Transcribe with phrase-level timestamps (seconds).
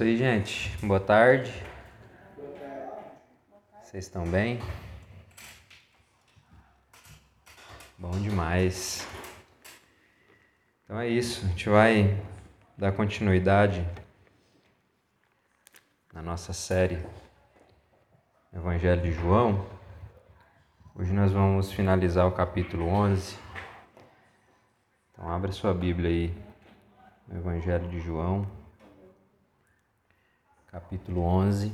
[0.00, 0.86] isso aí, gente.
[0.86, 1.52] Boa tarde.
[3.82, 4.58] Vocês estão bem?
[7.98, 9.06] Bom demais.
[10.82, 11.44] Então é isso.
[11.44, 12.18] A gente vai
[12.78, 13.86] dar continuidade
[16.14, 16.98] na nossa série
[18.54, 19.66] Evangelho de João.
[20.94, 23.36] Hoje nós vamos finalizar o capítulo 11.
[25.12, 26.34] Então abra sua Bíblia aí
[27.36, 28.59] Evangelho de João,
[30.70, 31.72] capítulo 11.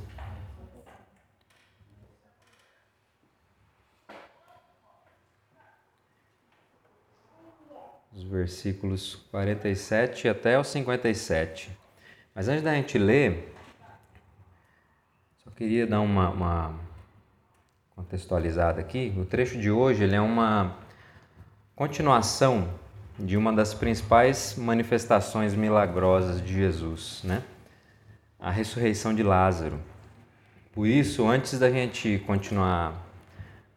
[8.15, 11.71] Os versículos 47 até o 57.
[12.35, 13.55] Mas antes da gente ler,
[15.45, 16.75] só queria dar uma, uma
[17.95, 19.15] contextualizada aqui.
[19.19, 20.75] O trecho de hoje ele é uma
[21.75, 22.73] continuação
[23.19, 27.43] de uma das principais manifestações milagrosas de Jesus, né?
[28.39, 29.79] A ressurreição de Lázaro.
[30.73, 32.95] Por isso, antes da gente continuar,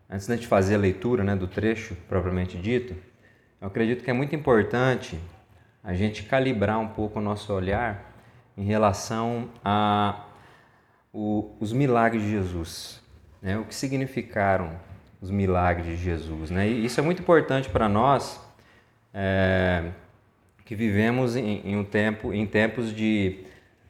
[0.09, 2.93] antes da gente fazer a leitura, né, do trecho propriamente dito,
[3.61, 5.19] eu acredito que é muito importante
[5.83, 8.13] a gente calibrar um pouco o nosso olhar
[8.57, 10.25] em relação a
[11.13, 13.01] o, os milagres de Jesus,
[13.41, 13.57] né?
[13.57, 14.79] O que significaram
[15.21, 16.67] os milagres de Jesus, né?
[16.67, 18.39] E isso é muito importante para nós
[19.13, 19.89] é,
[20.66, 23.39] que vivemos em, em, um tempo, em tempos de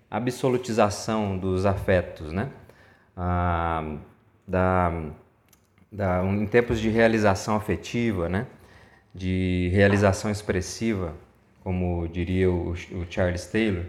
[0.09, 2.49] absolutização dos afetos, né?
[3.15, 3.97] Ah,
[4.47, 5.03] da,
[5.91, 8.47] da, em tempos de realização afetiva, né?
[9.13, 11.13] De realização expressiva,
[11.63, 13.85] como diria o, o Charles Taylor.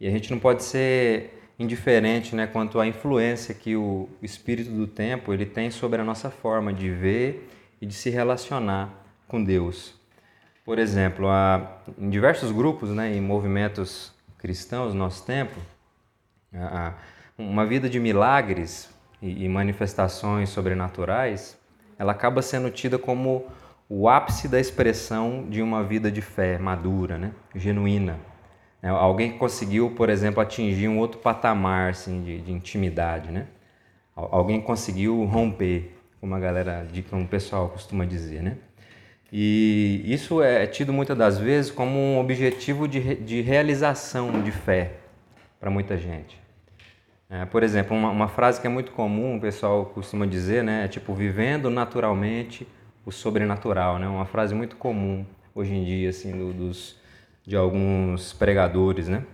[0.00, 4.86] E a gente não pode ser indiferente né, quanto à influência que o espírito do
[4.86, 7.48] tempo ele tem sobre a nossa forma de ver
[7.80, 8.90] e de se relacionar
[9.26, 9.94] com Deus.
[10.64, 14.12] Por exemplo, há, em diversos grupos né, e movimentos
[14.46, 15.56] cristãos no nosso tempo,
[17.36, 18.88] uma vida de milagres
[19.20, 21.58] e, e manifestações sobrenaturais,
[21.98, 23.46] ela acaba sendo tida como
[23.88, 28.20] o ápice da expressão de uma vida de fé madura, né, genuína.
[28.80, 33.48] É, alguém que conseguiu, por exemplo, atingir um outro patamar assim, de, de intimidade, né?
[34.14, 38.58] Alguém conseguiu romper, como a galera, como o pessoal costuma dizer, né?
[39.32, 44.94] E isso é tido muitas das vezes como um objetivo de, de realização de fé
[45.58, 46.40] para muita gente.
[47.28, 50.84] É, por exemplo, uma, uma, frase que é muito comum, o pessoal costuma dizer, né?
[50.84, 52.66] É tipo, vivendo naturalmente
[53.04, 54.06] o sobrenatural, né?
[54.06, 56.96] Uma frase muito comum hoje em dia, assim, do, dos,
[57.44, 59.24] de alguns pregadores, né?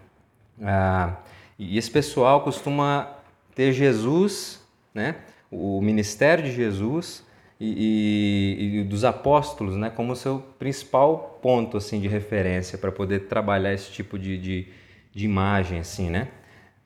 [0.62, 1.16] Ah,
[1.58, 3.10] e esse pessoal costuma
[3.54, 5.16] ter Jesus, né?
[5.50, 7.22] O ministério de Jesus
[7.64, 13.72] e, e, dos apóstolos né, como seu principal ponto assim de referência para poder trabalhar
[13.72, 14.66] esse tipo de, de,
[15.14, 16.28] de, imagem assim né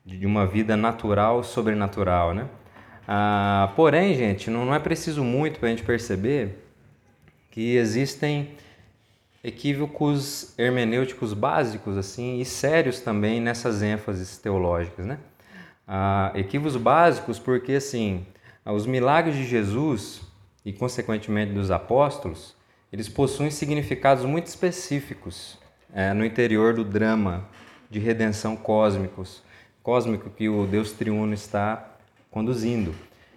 [0.05, 2.47] de uma vida natural sobrenatural né.
[3.07, 6.63] Ah, porém gente não, não é preciso muito para a gente perceber
[7.49, 8.51] que existem
[9.43, 15.17] equívocos hermenêuticos básicos assim e sérios também nessas ênfases teológicas né.
[15.87, 18.27] Ah, equívocos básicos porque assim
[18.63, 20.26] os milagres de Jesus
[20.67, 22.53] e, consequentemente, dos apóstolos,
[22.91, 25.57] eles possuem significados muito específicos
[25.93, 27.47] é, no interior do drama
[27.89, 29.41] de redenção cósmicos,
[29.81, 31.89] cósmico que o Deus triuno está
[32.29, 32.93] conduzindo.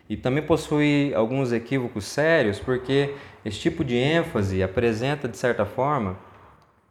[0.08, 3.14] E também possui alguns equívocos sérios, porque
[3.44, 6.18] esse tipo de ênfase apresenta, de certa forma,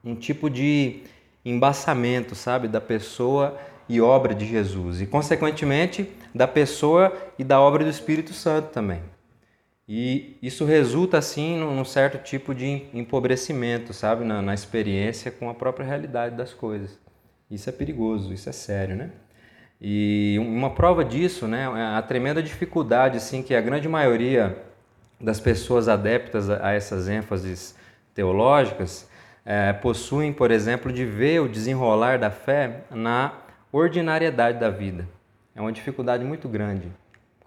[0.01, 1.01] um tipo de
[1.43, 7.83] embaçamento, sabe, da pessoa e obra de Jesus, e, consequentemente, da pessoa e da obra
[7.83, 9.01] do Espírito Santo também.
[9.91, 15.53] E isso resulta, assim, num certo tipo de empobrecimento, sabe, na, na, experiência com a
[15.55, 16.99] própria realidade das coisas.
[17.49, 19.09] Isso é perigoso, isso é sério, né?
[19.81, 24.55] E uma prova disso, né, é a tremenda dificuldade, assim, que a grande maioria
[25.19, 27.75] das pessoas adeptas a, essas ênfases
[28.13, 29.09] teológicas
[29.43, 33.33] é, possuem, por exemplo, de ver o desenrolar da fé na
[33.71, 35.07] ordinariedade da vida.
[35.55, 36.91] É uma dificuldade muito grande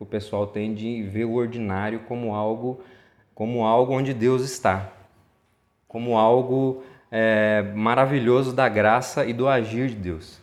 [0.03, 2.81] o pessoal tem de ver o ordinário como algo,
[3.35, 4.91] como algo onde Deus está,
[5.87, 10.41] como algo é, maravilhoso da graça e do agir de Deus.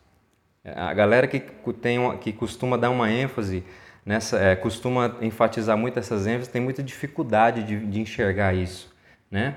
[0.63, 1.41] A galera que,
[1.73, 3.63] tem, que costuma dar uma ênfase
[4.05, 8.95] nessa, é, costuma enfatizar muito essas ênfases, tem muita dificuldade de, de enxergar isso,
[9.29, 9.55] né?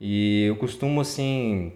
[0.00, 1.72] E eu costumo assim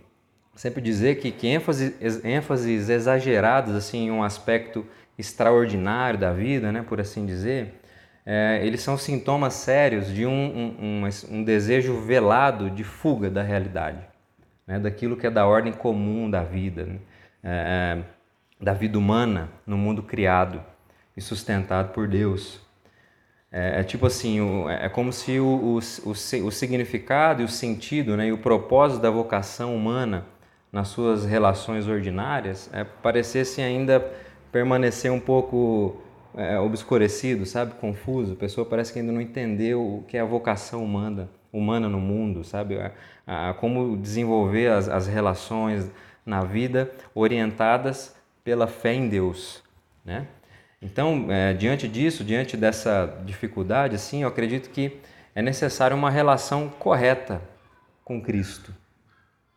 [0.57, 4.85] sempre dizer que, que ênfases, ênfases exageradas assim em um aspecto
[5.21, 7.81] extraordinário da vida, né, por assim dizer,
[8.27, 13.43] é, eles são sintomas sérios de um, um, um, um, desejo velado de fuga da
[13.43, 14.01] realidade,
[14.67, 16.85] né, daquilo que é da ordem comum da vida.
[16.85, 16.99] Né?
[17.43, 18.21] É, é
[18.61, 20.63] da vida humana no mundo criado
[21.17, 22.61] e sustentado por Deus.
[23.51, 28.17] É, é tipo assim, o, é como se o, o, o, significado e o sentido
[28.17, 30.27] né, e o propósito da vocação humana
[30.71, 34.13] nas suas relações ordinárias é, parecesse ainda
[34.53, 36.01] permanecer um pouco
[36.35, 38.33] é, obscurecido, sabe, confuso.
[38.33, 42.01] A pessoa parece que ainda não entendeu o que é a vocação humana, humana no
[42.01, 42.79] mundo, sabe,
[43.27, 45.91] a, a como desenvolver as, as relações
[46.25, 48.15] na vida orientadas
[48.45, 49.63] pela fé em Deus,
[50.05, 50.27] né?
[50.83, 54.99] Então, é, diante disso, diante dessa dificuldade, assim, eu acredito que
[55.35, 57.43] é necessário uma relação correta
[58.03, 58.75] com Cristo.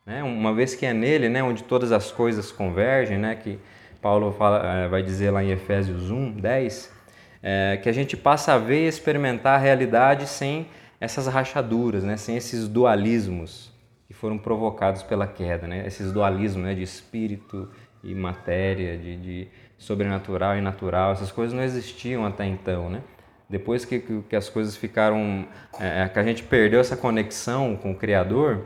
[0.05, 0.21] Né?
[0.21, 3.57] Uma vez que é nele, né, onde todas as coisas convergem, né, que
[4.03, 6.93] Paulo fala, é, vai dizer lá em Efésios 1, 10,
[7.41, 10.67] é, que a gente passa a ver e experimentar a realidade sem
[10.99, 13.71] essas rachaduras, né, sem esses dualismos
[14.05, 17.69] que foram provocados pela queda, né, esses dualismos né, de espírito
[18.03, 19.47] e matéria, de, de
[19.77, 23.01] sobrenatural e natural, essas coisas não existiam até então, né?
[23.49, 25.47] Depois que, que as coisas ficaram,
[25.79, 28.65] é, que a gente perdeu essa conexão com o Criador,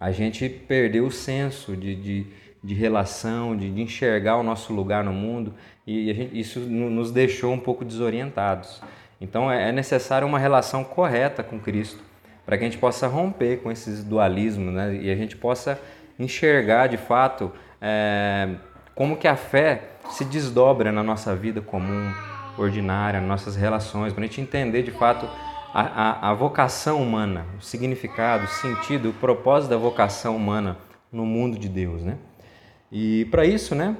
[0.00, 2.26] a gente perdeu o senso de, de,
[2.66, 5.54] de relação, de, de, enxergar o nosso lugar no mundo
[5.86, 8.82] e gente, isso nos deixou um pouco desorientados.
[9.20, 12.02] Então é, é necessário uma relação correta com Cristo
[12.44, 14.96] para que a gente possa romper com esses dualismos né?
[14.96, 15.80] e a gente possa
[16.18, 18.48] enxergar de fato é,
[18.94, 22.12] como que a fé se desdobra na nossa vida comum,
[22.58, 25.28] ordinária, nas nossas relações, para a gente entender de fato
[25.72, 30.78] a, a, a, vocação humana, o significado, o sentido, o propósito da vocação humana
[31.12, 32.16] no mundo de Deus, né?
[32.90, 33.96] E para isso, né,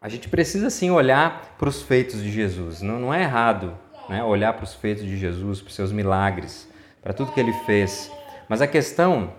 [0.00, 2.80] a gente precisa sim olhar para os feitos de Jesus.
[2.80, 3.76] Não, não é errado
[4.08, 6.68] né, olhar para os feitos de Jesus, para os seus milagres,
[7.00, 8.10] para tudo que ele fez.
[8.48, 9.32] Mas a questão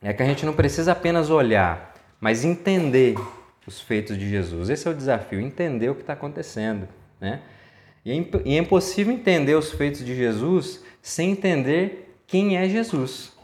[0.00, 3.14] é que a gente não precisa apenas olhar, mas entender
[3.66, 4.70] os feitos de Jesus.
[4.70, 6.88] Esse é o desafio, entender o que está acontecendo.
[7.20, 7.42] Né?
[8.04, 13.36] E é, impossível entender os feitos de Jesus sem entender quem é Jesus.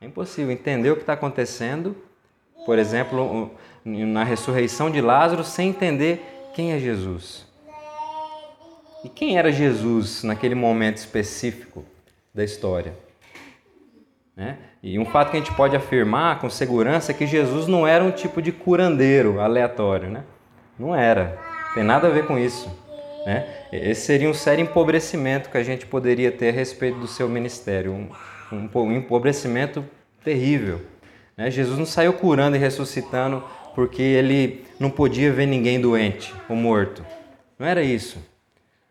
[0.00, 1.96] É impossível entender o que está acontecendo,
[2.68, 3.50] por exemplo,
[3.82, 7.46] na ressurreição de Lázaro, sem entender quem é Jesus.
[9.02, 11.82] E quem era Jesus naquele momento específico
[12.34, 12.92] da história?
[14.36, 14.58] Né?
[14.82, 18.04] E um fato que a gente pode afirmar com segurança é que Jesus não era
[18.04, 20.10] um tipo de curandeiro aleatório.
[20.10, 20.22] Né?
[20.78, 21.38] Não era.
[21.72, 22.70] Tem nada a ver com isso.
[23.24, 23.48] Né?
[23.72, 27.92] Esse seria um sério empobrecimento que a gente poderia ter a respeito do seu ministério.
[27.92, 28.10] Um,
[28.52, 29.82] um, um empobrecimento
[30.22, 30.82] terrível.
[31.38, 31.52] Né?
[31.52, 33.44] Jesus não saiu curando e ressuscitando
[33.76, 37.06] porque ele não podia ver ninguém doente ou morto.
[37.56, 38.18] Não era isso.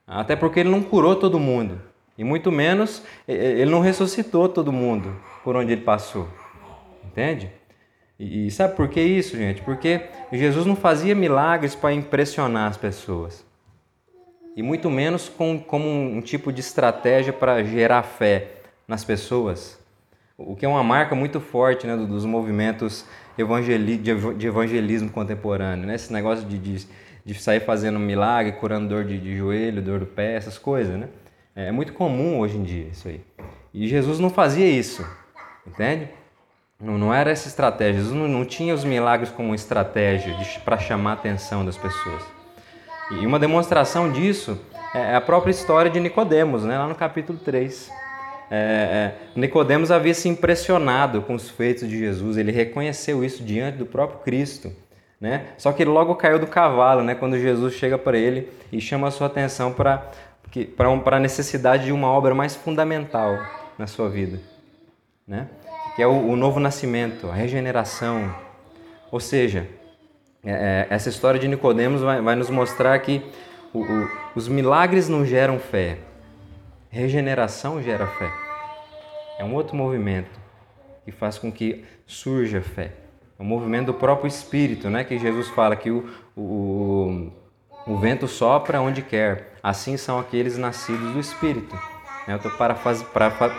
[0.07, 1.81] Até porque ele não curou todo mundo.
[2.17, 5.13] E muito menos, ele não ressuscitou todo mundo
[5.43, 6.27] por onde ele passou.
[7.05, 7.51] Entende?
[8.19, 9.61] E, sabe por que isso, gente?
[9.61, 13.45] Porque Jesus não fazia milagres para impressionar as pessoas.
[14.55, 18.53] E muito menos com, como um, um tipo de estratégia para gerar fé
[18.87, 19.76] nas pessoas.
[20.37, 23.05] O que é uma marca muito forte né, dos movimentos
[23.35, 25.87] evangeli de evangelismo contemporâneo.
[25.87, 25.95] Né?
[25.95, 26.87] Esse negócio de, de,
[27.25, 30.95] de sair fazendo milagre, curando dor de, de joelho, dor do pé, essas coisas.
[30.95, 31.07] Né?
[31.55, 33.19] É muito comum hoje em dia isso aí.
[33.73, 35.03] E Jesus não fazia isso,
[35.65, 36.07] entende?
[36.79, 38.01] Não, não era essa estratégia.
[38.01, 42.23] Jesus não, não tinha os milagres como estratégia para chamar a atenção das pessoas.
[43.09, 44.59] E uma demonstração disso
[44.93, 46.77] é a própria história de Nicodemos, né?
[46.77, 47.89] lá no capítulo 3.
[48.49, 53.77] É, é, Nicodemos havia se impressionado com os feitos de Jesus, ele reconheceu isso diante
[53.77, 54.71] do próprio Cristo.
[55.19, 55.47] Né?
[55.57, 57.15] Só que ele logo caiu do cavalo né?
[57.15, 60.11] quando Jesus chega para ele e chama a sua atenção para
[60.75, 63.37] para a necessidade de uma obra mais fundamental
[63.77, 64.39] na sua vida,
[65.27, 65.47] né?
[65.95, 68.33] que é o, o novo nascimento, a regeneração.
[69.11, 69.67] Ou seja,
[70.43, 73.21] é, é, essa história de Nicodemos vai, vai nos mostrar que
[73.73, 75.97] o, o, os milagres não geram fé,
[76.89, 78.31] regeneração gera fé.
[79.39, 80.39] É um outro movimento
[81.05, 82.91] que faz com que surja fé.
[83.39, 85.03] É o movimento do próprio Espírito, né?
[85.03, 87.31] que Jesus fala que o, o
[87.87, 91.79] o vento sopra onde quer, assim são aqueles nascidos do Espírito.
[92.27, 92.51] Eu estou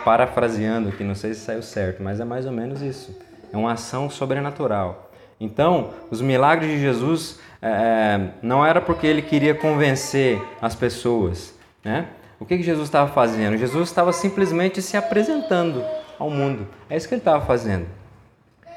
[0.05, 3.19] parafraseando aqui, não sei se saiu certo, mas é mais ou menos isso.
[3.51, 5.11] É uma ação sobrenatural.
[5.39, 11.57] Então, os milagres de Jesus é, não era porque ele queria convencer as pessoas.
[11.83, 12.05] Né?
[12.39, 13.57] O que, que Jesus estava fazendo?
[13.57, 15.83] Jesus estava simplesmente se apresentando
[16.17, 16.67] ao mundo.
[16.89, 17.85] É isso que ele estava fazendo.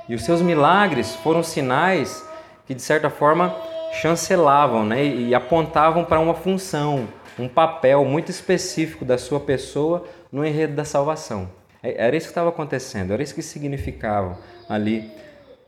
[0.09, 2.27] E os seus milagres foram sinais
[2.67, 3.55] que, de certa forma,
[4.01, 7.07] chancelavam né, e apontavam para uma função,
[7.39, 11.49] um papel muito específico da sua pessoa no enredo da salvação.
[11.83, 14.37] É, era isso que estava acontecendo, era isso que significavam
[14.69, 15.11] ali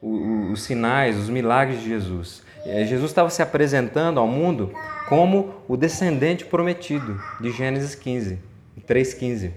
[0.02, 2.42] os sinais, os milagres de Jesus.
[2.66, 4.72] É, Jesus estava se apresentando ao mundo
[5.08, 8.38] como o descendente prometido de Gênesis 15,
[8.86, 9.50] 3,15.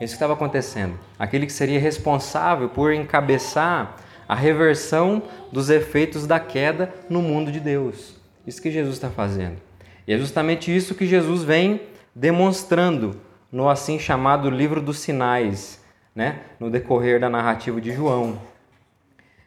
[0.00, 0.98] Isso estava acontecendo.
[1.18, 3.96] Aquele que seria responsável por encabeçar
[4.26, 5.22] a reversão
[5.52, 8.16] dos efeitos da queda no mundo de Deus.
[8.46, 9.56] Isso que Jesus está fazendo.
[10.06, 11.82] E é justamente isso que Jesus vem
[12.14, 13.20] demonstrando
[13.52, 15.84] no assim chamado livro dos sinais,
[16.14, 16.40] né?
[16.58, 18.40] no decorrer da narrativa de João.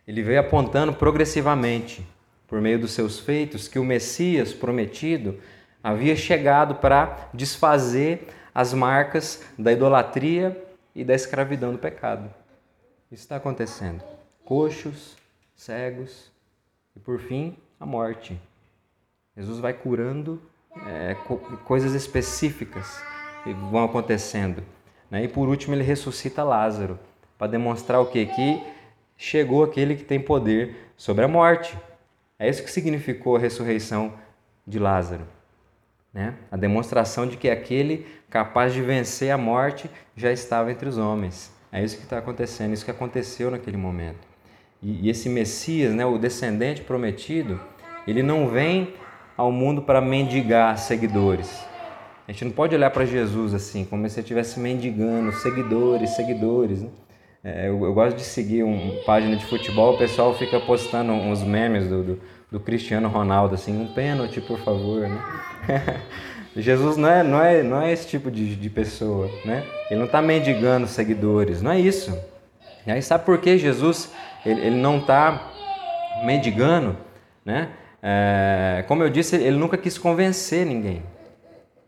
[0.08, 2.06] Ele veio apontando progressivamente,
[2.54, 5.40] por meio dos seus feitos, que o Messias prometido
[5.84, 12.32] havia chegado para desfazer as marcas da idolatria e da escravidão do pecado.
[13.12, 14.04] Isso está acontecendo
[14.46, 15.18] coxos,
[15.56, 16.32] cegos
[16.96, 18.40] e, por fim, a morte.
[19.36, 20.40] Jesus vai curando
[20.86, 21.18] é,
[21.66, 23.02] coisas específicas
[23.44, 24.64] que vão acontecendo.
[25.10, 25.24] Né?
[25.24, 27.00] E por último, ele ressuscita Lázaro
[27.36, 28.28] para demonstrar o quê?
[28.28, 28.64] Que
[29.18, 31.76] chegou aquele que tem poder sobre a morte.
[32.40, 34.14] É isso que significou a ressurreição
[34.66, 35.26] de Lázaro.
[36.14, 36.36] Né?
[36.52, 41.52] A demonstração de que aquele capaz de vencer a morte já estava entre os homens.
[41.72, 44.28] É isso que está acontecendo, isso que aconteceu naquele momento.
[44.82, 47.60] E, esse Messias, né, o descendente prometido,
[48.06, 48.94] ele não vem
[49.36, 51.66] ao mundo para mendigar seguidores.
[52.28, 56.82] A gente não pode olhar para Jesus assim, como se ele estivesse mendigando seguidores, seguidores.
[56.82, 56.90] Né?
[57.44, 61.44] É, eu, eu, gosto de seguir uma página de futebol, o pessoal fica postando uns
[61.44, 65.02] memes do, do, do Cristiano Ronaldo, assim, um pênalti, por favor.
[65.02, 65.22] Né?
[66.56, 69.66] Jesus não é, não, é, não é esse tipo de, de pessoa, né?
[69.90, 72.18] Ele não está mendigando seguidores, não é isso.
[72.88, 74.12] E aí sabe por que Jesus
[74.46, 75.52] ele, ele não está
[76.24, 76.96] mendigando,
[77.44, 77.70] né?
[78.02, 81.04] É, como eu disse, ele nunca quis convencer ninguém.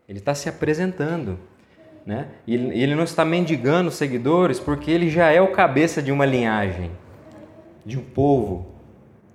[0.08, 1.40] Ele está se apresentando,
[2.06, 2.28] né?
[2.46, 6.92] E ele não está mendigando seguidores porque ele já é o cabeça de uma linhagem,
[7.86, 8.76] de um povo,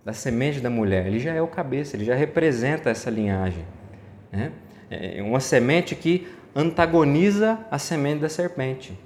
[0.04, 1.06] da semente da mulher.
[1.06, 3.64] Ele já é o cabeça, ele já representa essa linhagem,
[4.30, 4.52] né?
[4.90, 8.98] É uma semente que antagoniza a semente da serpente.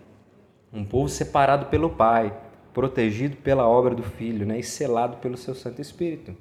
[0.73, 2.35] Um povo separado pelo Pai,
[2.73, 6.35] protegido pela obra do Filho né, e selado pelo seu Santo Espírito.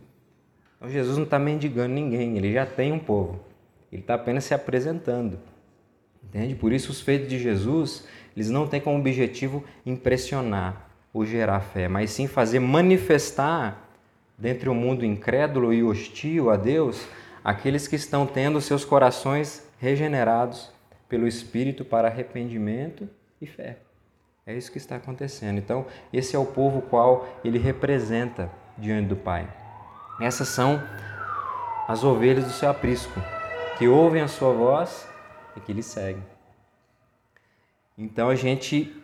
[0.78, 3.40] Então Jesus não está mendigando ninguém, ele já tem um povo,
[3.92, 5.38] ele está apenas se apresentando.
[6.34, 6.56] Entende?
[6.56, 11.88] Por isso os feitos de Jesus, eles não têm como objetivo impressionar ou gerar fé,
[11.88, 13.88] mas sim fazer manifestar
[14.36, 17.08] dentre o mundo incrédulo e hostil a Deus
[17.44, 20.72] aqueles que estão tendo seus corações regenerados
[21.08, 23.08] pelo Espírito para arrependimento
[23.40, 23.78] e fé.
[24.46, 25.60] É isso que está acontecendo.
[25.60, 29.48] Então, esse é o povo qual ele representa diante do Pai.
[30.20, 30.82] Essas são
[31.88, 33.22] as ovelhas do seu aprisco,
[33.78, 35.08] que ouvem a sua voz
[35.56, 36.24] e que lhe seguem.
[37.98, 38.96] Então a gente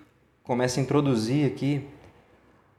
[0.44, 1.86] começa a introduzir aqui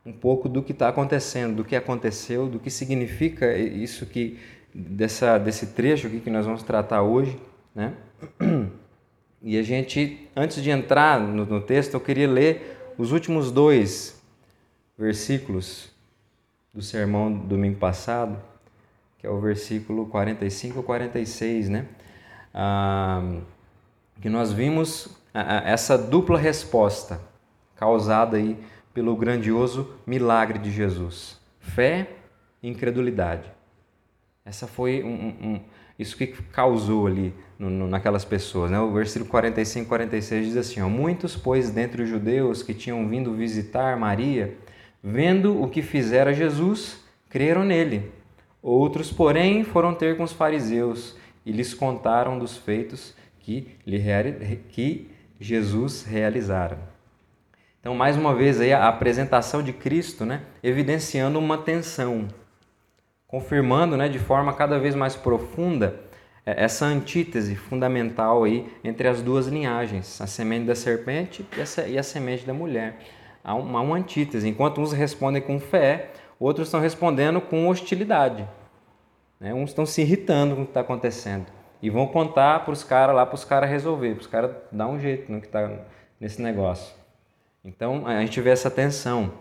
[0.05, 4.39] um pouco do que está acontecendo, do que aconteceu, do que significa isso que
[4.75, 7.39] dessa desse trecho aqui que nós vamos tratar hoje,
[7.75, 7.95] né?
[9.43, 14.23] E a gente, antes de entrar no, no texto, eu queria ler os últimos dois
[14.99, 15.91] versículos
[16.75, 18.39] do sermão do domingo passado,
[19.19, 21.87] que é o versículo 45 e 46, né?
[22.53, 23.41] Ah,
[24.21, 25.09] que nós vimos
[25.65, 27.21] essa dupla resposta
[27.77, 28.59] causada aí
[28.93, 32.09] pelo grandioso milagre de Jesus: fé
[32.63, 33.51] e incredulidade.
[34.45, 35.61] Essa foi um, um,
[35.99, 38.71] isso que causou ali no, no, naquelas pessoas.
[38.71, 38.81] Né?
[38.81, 43.33] O versículo 45 46 diz assim: ó, Muitos, pois, dentre os judeus que tinham vindo
[43.35, 44.57] visitar Maria,
[45.03, 48.11] vendo o que fizera Jesus, creram nele.
[48.63, 54.01] Outros, porém, foram ter com os fariseus e lhes contaram dos feitos que, lhe,
[54.69, 56.79] que Jesus realizara.
[57.81, 62.29] Então, mais uma vez, aí, a apresentação de Cristo né, evidenciando uma tensão
[63.31, 66.01] confirmando né, de forma cada vez mais profunda
[66.45, 71.47] é, essa antítese fundamental aí entre as duas linhagens, a semente da serpente
[71.87, 72.99] e a semente da mulher.
[73.43, 74.49] Há uma, uma antítese.
[74.49, 78.47] Enquanto uns respondem com fé, outros estão respondendo com hostilidade.
[79.39, 79.55] Né?
[79.55, 81.47] Uns estão se irritando com o que está acontecendo.
[81.83, 84.87] E vão contar para os caras lá, para os caras resolver, para os caras dar
[84.87, 85.71] um jeito no que está
[86.21, 86.95] nesse negócio.
[87.65, 89.33] Então a gente vê essa tensão.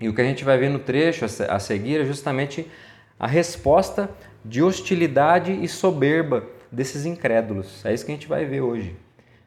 [0.00, 2.70] E o que a gente vai ver no trecho a seguir é justamente
[3.18, 4.08] a resposta
[4.44, 7.84] de hostilidade e soberba desses incrédulos.
[7.84, 8.94] É isso que a gente vai ver hoje.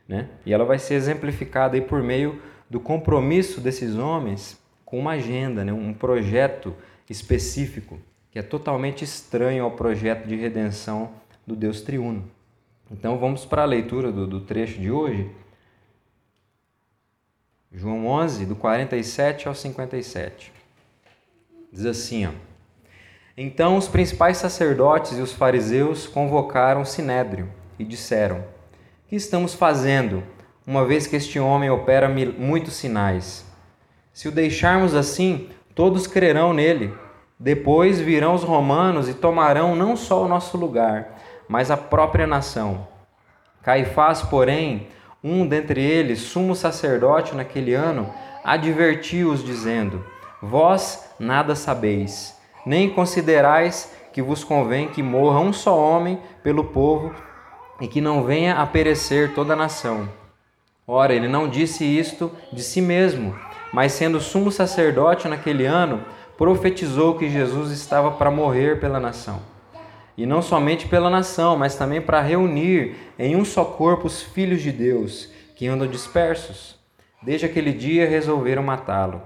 [0.07, 0.27] Né?
[0.45, 5.63] E ela vai ser exemplificada aí por meio do compromisso desses homens com uma agenda,
[5.63, 5.71] né?
[5.71, 6.75] um projeto
[7.09, 7.97] específico,
[8.29, 11.11] que é totalmente estranho ao projeto de redenção
[11.51, 12.23] do Deus triuno.
[12.89, 15.29] Então vamos para a leitura do, do trecho de hoje.
[17.73, 20.51] João 11, do 47 ao 57.
[21.71, 22.31] Diz assim, ó.
[23.35, 28.43] Então os principais sacerdotes e os fariseus convocaram o sinédrio e disseram:
[29.07, 30.23] Que estamos fazendo,
[30.65, 33.45] uma vez que este homem opera muitos sinais?
[34.13, 36.93] Se o deixarmos assim, todos crerão nele.
[37.39, 41.19] Depois virão os romanos e tomarão não só o nosso lugar,
[41.51, 42.87] mas a própria nação.
[43.61, 44.87] Caifás, porém,
[45.21, 48.09] um dentre eles, sumo sacerdote naquele ano,
[48.41, 50.01] advertiu-os, dizendo:
[50.41, 57.13] Vós nada sabeis, nem considerais que vos convém que morra um só homem pelo povo
[57.81, 60.07] e que não venha a perecer toda a nação.
[60.87, 63.37] Ora, ele não disse isto de si mesmo,
[63.73, 66.01] mas sendo sumo sacerdote naquele ano,
[66.37, 69.50] profetizou que Jesus estava para morrer pela nação.
[70.17, 74.61] E não somente pela nação, mas também para reunir em um só corpo os filhos
[74.61, 76.75] de Deus, que andam dispersos.
[77.21, 79.21] Desde aquele dia resolveram matá-lo.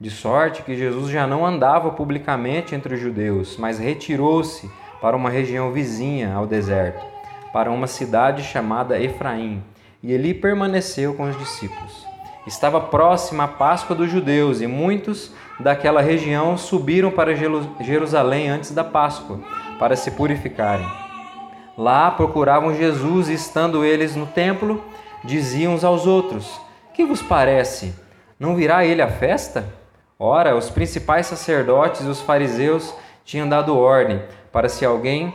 [0.00, 4.68] De sorte que Jesus já não andava publicamente entre os judeus, mas retirou-se
[5.00, 7.04] para uma região vizinha ao deserto,
[7.52, 9.62] para uma cidade chamada Efraim,
[10.02, 12.04] e ali permaneceu com os discípulos.
[12.46, 18.84] Estava próxima a Páscoa dos judeus e muitos daquela região subiram para Jerusalém antes da
[18.84, 19.40] Páscoa
[19.84, 20.90] para se purificarem.
[21.76, 24.82] Lá procuravam Jesus e, estando eles no templo,
[25.22, 26.58] diziam uns aos outros:
[26.94, 27.94] Que vos parece?
[28.40, 29.62] Não virá ele à festa?
[30.18, 32.94] Ora, os principais sacerdotes e os fariseus
[33.26, 35.34] tinham dado ordem para, se alguém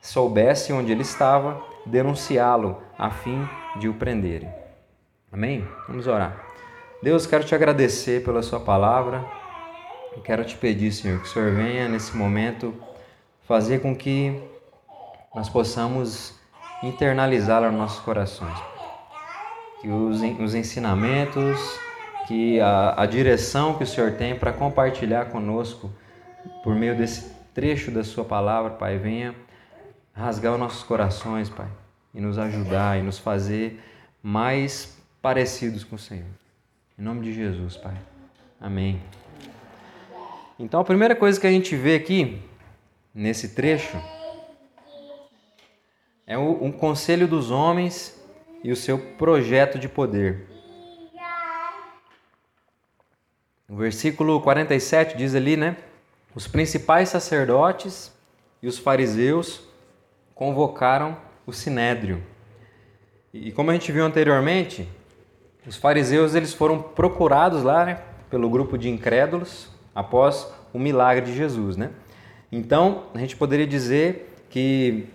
[0.00, 4.52] soubesse onde ele estava, denunciá-lo a fim de o prenderem.
[5.30, 5.64] Amém?
[5.86, 6.44] Vamos orar.
[7.00, 9.24] Deus, quero te agradecer pela Sua palavra.
[10.16, 12.74] Eu quero te pedir, Senhor, que o Senhor venha nesse momento
[13.48, 14.38] fazer com que
[15.34, 16.38] nós possamos
[16.82, 18.56] internalizá-la nos nossos corações.
[19.80, 21.58] Que os, os ensinamentos,
[22.26, 25.90] que a, a direção que o Senhor tem para compartilhar conosco
[26.62, 29.34] por meio desse trecho da Sua palavra, Pai, venha
[30.12, 31.68] rasgar os nossos corações, Pai,
[32.14, 33.82] e nos ajudar e nos fazer
[34.22, 36.26] mais parecidos com o Senhor.
[36.98, 37.96] Em nome de Jesus, Pai.
[38.60, 39.00] Amém.
[40.58, 42.42] Então, a primeira coisa que a gente vê aqui,
[43.14, 43.96] nesse trecho,
[46.26, 48.22] é um conselho dos homens
[48.62, 50.46] e o seu projeto de poder.
[53.68, 55.76] O versículo 47 diz ali, né?
[56.34, 58.12] Os principais sacerdotes
[58.62, 59.62] e os fariseus
[60.34, 61.16] convocaram
[61.46, 62.22] o sinédrio.
[63.32, 64.88] E como a gente viu anteriormente,
[65.66, 71.34] os fariseus eles foram procurados lá né, pelo grupo de incrédulos após o milagre de
[71.34, 71.90] Jesus, né?
[72.50, 75.06] Então a gente poderia dizer que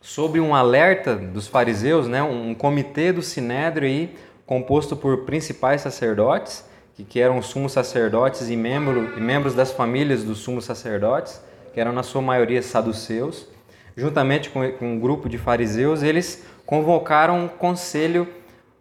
[0.00, 6.64] sob um alerta dos fariseus, né, um comitê do sinédrio aí composto por principais sacerdotes
[7.02, 11.92] que, eram sumos sacerdotes e, membro, e membros das famílias dos sumos sacerdotes, que eram
[11.92, 13.48] na sua maioria saduceus,
[13.96, 18.28] juntamente com, com um grupo de fariseus, eles convocaram um conselho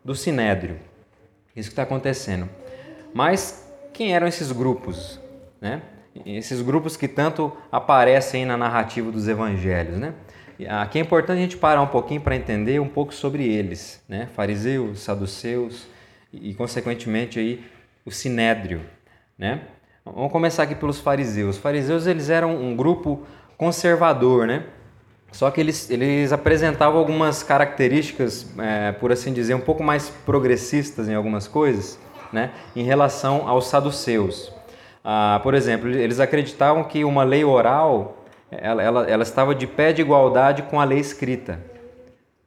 [0.05, 0.79] do sinédrio.
[1.55, 2.47] Isso que está acontecendo.
[3.13, 5.19] Mas quem eram esses grupos?
[5.59, 5.81] Né?
[6.25, 9.99] Esses grupos que tanto aparecem na narrativa dos evangelhos.
[9.99, 10.13] Né?
[10.69, 14.27] Aqui é importante a gente parar um pouquinho para entender um pouco sobre eles, né?
[14.35, 15.87] fariseus, saduceus
[16.31, 17.63] e, consequentemente, aí,
[18.05, 18.81] o sinédrio.
[19.37, 19.61] Né?
[20.05, 21.55] Vamos começar aqui pelos fariseus.
[21.55, 23.25] Os fariseus eles eram um grupo
[23.57, 24.65] conservador, né?
[25.33, 31.09] Só que eles, eles apresentavam algumas características, é, por assim dizer, um pouco mais progressistas
[31.09, 31.97] em algumas coisas,
[32.31, 34.51] né, em relação aos saduceus.
[35.03, 38.23] Ah, por exemplo, eles acreditavam que uma lei oral
[38.61, 41.59] ela, ela, ela estava de pé de igualdade com a lei escrita.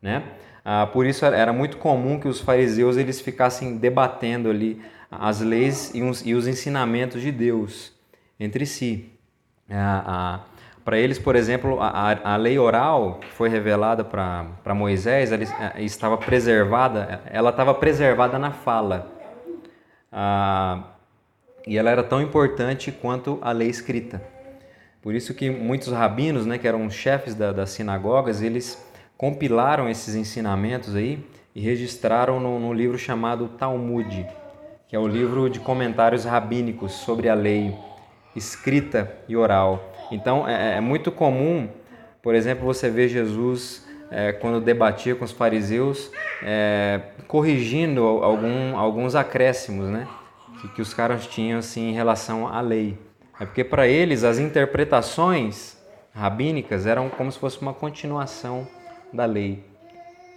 [0.01, 0.23] Né?
[0.65, 5.95] Ah, por isso era muito comum que os fariseus eles ficassem debatendo ali as leis
[5.95, 7.93] e os, e os ensinamentos de Deus
[8.39, 9.13] entre si.
[9.71, 10.41] Ah, ah
[10.85, 15.83] para eles, por exemplo, a, a lei oral que foi revelada para Moisés, ela eh,
[15.83, 19.11] estava preservada, ela estava preservada na fala.
[20.13, 20.85] Ah,
[21.67, 24.23] e ela era tão importante quanto a lei escrita.
[25.03, 28.85] Por isso que muitos rabinos, né, que eram chefes da, das sinagogas, eles
[29.17, 31.25] compilaram esses ensinamentos aí
[31.55, 34.27] e registraram no, no livro chamado Talmud,
[34.89, 37.75] que é o livro de comentários rabínicos sobre a lei
[38.35, 39.93] escrita e oral.
[40.11, 41.69] Então é, é muito comum,
[42.23, 46.11] por exemplo, você ver Jesus é, quando debatia com os fariseus,
[46.43, 50.07] é, corrigindo algum, alguns acréscimos né,
[50.69, 52.99] que, que os caras tinham assim, em relação à lei.
[53.39, 55.77] É porque para eles as interpretações
[56.15, 58.67] rabínicas eram como se fosse uma continuação
[59.13, 59.63] da lei.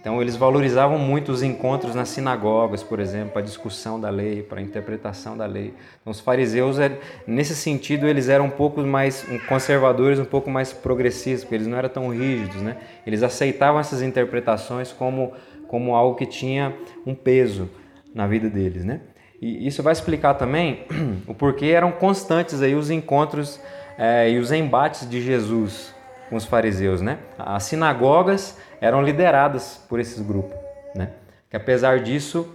[0.00, 4.42] Então eles valorizavam muito os encontros nas sinagogas, por exemplo, para a discussão da lei,
[4.42, 5.74] para a interpretação da lei.
[6.00, 10.72] Então, os fariseus, é, nesse sentido, eles eram um pouco mais conservadores, um pouco mais
[10.72, 12.78] progressistas, porque eles não eram tão rígidos, né?
[13.06, 15.32] Eles aceitavam essas interpretações como
[15.68, 16.74] como algo que tinha
[17.06, 17.70] um peso
[18.12, 19.02] na vida deles, né?
[19.40, 20.84] E isso vai explicar também
[21.26, 23.58] o porquê eram constantes aí os encontros
[23.96, 25.94] é, e os embates de Jesus
[26.28, 27.18] com os fariseus, né?
[27.38, 30.56] As sinagogas eram lideradas por esses grupos,
[30.94, 31.10] né?
[31.48, 32.48] Que apesar disso,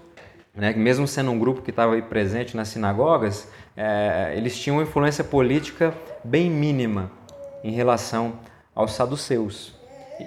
[0.56, 5.24] né, mesmo sendo um grupo que estava presente nas sinagogas, é, eles tinham uma influência
[5.24, 5.94] política
[6.24, 7.12] bem mínima
[7.64, 8.40] em relação
[8.74, 9.74] aos saduceus.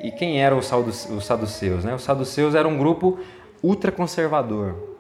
[0.03, 0.67] E quem eram os
[1.25, 1.85] saduceus?
[1.85, 1.95] Né?
[1.95, 3.19] Os saduceus eram um grupo
[3.63, 4.98] ultraconservador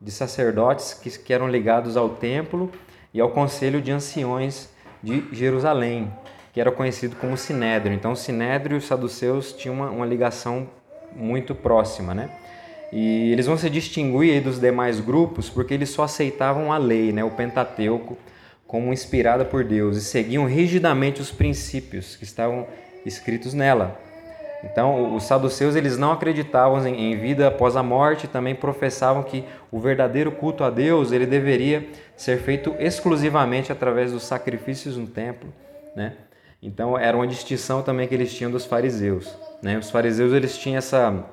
[0.00, 2.70] de sacerdotes que, que eram ligados ao templo
[3.12, 4.70] e ao conselho de anciões
[5.02, 6.10] de Jerusalém,
[6.52, 7.94] que era conhecido como Sinédrio.
[7.94, 10.68] Então, o Sinédrio e os saduceus tinham uma, uma ligação
[11.14, 12.30] muito próxima, né?
[12.92, 17.22] E eles vão se distinguir dos demais grupos porque eles só aceitavam a lei, né,
[17.22, 18.18] o Pentateuco,
[18.66, 22.66] como inspirada por Deus e seguiam rigidamente os princípios que estavam
[23.06, 24.00] escritos nela.
[24.62, 29.80] Então, os saduceus eles não acreditavam em, vida após a morte, também professavam que o
[29.80, 35.52] verdadeiro culto a Deus ele deveria ser feito exclusivamente através dos sacrifícios no templo,
[35.96, 36.14] né?
[36.62, 39.78] Então, era uma distinção também que eles tinham dos fariseus, né?
[39.78, 41.24] Os fariseus eles tinham essa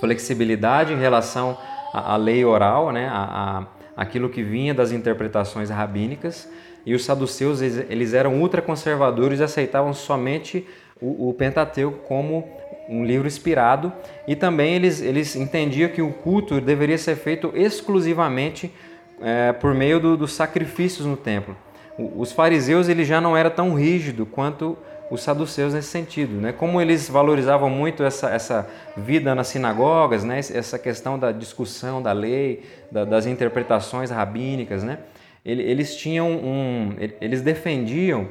[0.00, 1.56] flexibilidade em relação
[1.94, 3.08] à, à lei oral, né?
[3.10, 3.64] A,
[3.96, 6.46] a, aquilo que vinha das interpretações rabínicas,
[6.84, 10.66] e os saduceus eles, eles eram ultraconservadores e aceitavam somente
[11.00, 12.48] o, o Pentateuco como
[12.88, 13.92] um livro inspirado
[14.26, 18.72] e também eles, eles entendiam que o culto deveria ser feito exclusivamente
[19.20, 21.56] é, por meio do, dos sacrifícios no templo.
[21.98, 24.76] Os fariseus ele já não era tão rígido quanto
[25.10, 26.52] os saduceus nesse sentido, né?
[26.52, 30.38] Como eles valorizavam muito essa, essa vida nas sinagogas, né?
[30.38, 34.98] Essa questão da discussão da lei, da, das interpretações rabínicas, né?
[35.44, 38.26] Eles tinham um, eles defendiam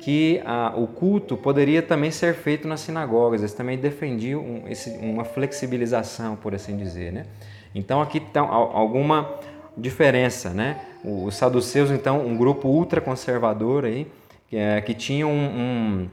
[0.00, 3.42] que a, o culto poderia também ser feito nas sinagogas.
[3.42, 7.12] Eles também defendiam um, esse, uma flexibilização, por assim dizer.
[7.12, 7.26] Né?
[7.74, 9.34] Então aqui tem alguma
[9.76, 10.50] diferença.
[10.50, 10.80] Né?
[11.04, 14.06] Os saduceus, então, um grupo ultraconservador aí,
[14.48, 16.08] que, é, que tinha um, um,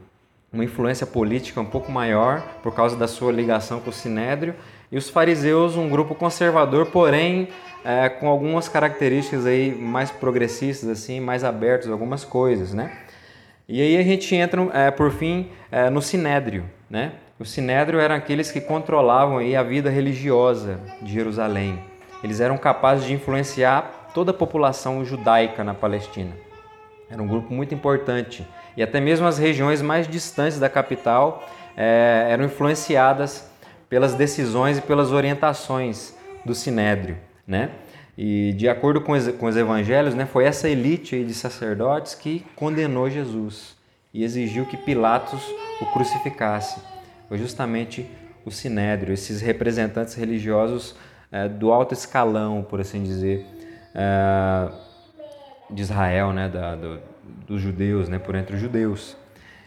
[0.51, 4.53] uma influência política um pouco maior por causa da sua ligação com o Sinédrio,
[4.91, 7.49] e os fariseus, um grupo conservador, porém
[7.83, 12.91] é, com algumas características aí mais progressistas, assim, mais abertos a algumas coisas, né?
[13.69, 16.63] E aí a gente entra, é, por fim, é, no Sinédrio.
[16.89, 17.11] Né?
[17.37, 21.77] O Sinédrio eram aqueles que controlavam aí a vida religiosa de Jerusalém.
[22.23, 26.31] Eles eram capazes de influenciar toda a população judaica na Palestina.
[27.09, 28.47] Era um grupo muito importante.
[28.75, 33.49] E até mesmo as regiões mais distantes da capital é, eram influenciadas
[33.89, 37.17] pelas decisões e pelas orientações do Sinédrio.
[37.45, 37.69] Né?
[38.17, 42.43] E de acordo com os, com os evangelhos, né, foi essa elite de sacerdotes que
[42.55, 43.77] condenou Jesus
[44.11, 45.43] e exigiu que Pilatos
[45.79, 46.81] o crucificasse.
[47.29, 48.09] Foi justamente
[48.43, 50.95] o sinédrio, esses representantes religiosos
[51.31, 53.45] é, do alto escalão, por assim dizer,
[53.93, 54.71] é,
[55.69, 56.99] de Israel, né, da, do,
[57.45, 59.15] dos judeus, né, por entre os judeus.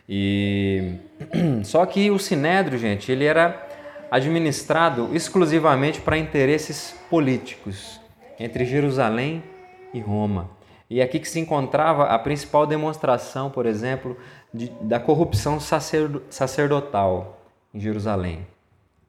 [0.09, 0.95] E
[1.63, 3.69] só que o sinédrio, gente, ele era
[4.11, 8.00] administrado exclusivamente para interesses políticos
[8.41, 9.45] entre Jerusalém
[9.93, 10.49] e Roma.
[10.89, 14.17] E é aqui que se encontrava a principal demonstração, por exemplo,
[14.53, 17.39] de, da corrupção sacerdotal
[17.73, 18.45] em Jerusalém.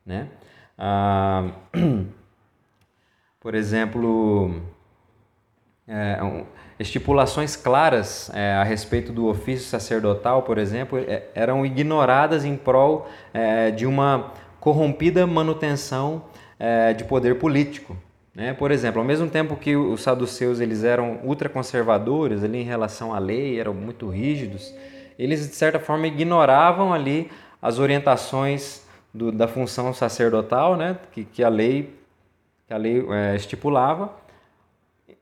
[0.05, 0.27] Né?
[0.77, 1.49] Ah,
[3.39, 4.61] por exemplo,
[5.87, 6.19] é,
[6.77, 13.09] estipulações claras é, a respeito do ofício sacerdotal, por exemplo, é, eram ignoradas em prol
[13.33, 16.25] é, de uma corrompida manutenção
[16.59, 17.97] é, de poder político.
[18.33, 18.53] Né?
[18.53, 23.19] Por exemplo, ao mesmo tempo que os saduceus eles eram ultraconservadores ali em relação à
[23.19, 24.73] lei, eram muito rígidos,
[25.19, 27.29] eles de certa forma ignoravam ali
[27.61, 30.97] as orientações do, da função sacerdotal, né?
[31.11, 31.93] que, que a lei,
[32.67, 34.13] que a lei é, estipulava,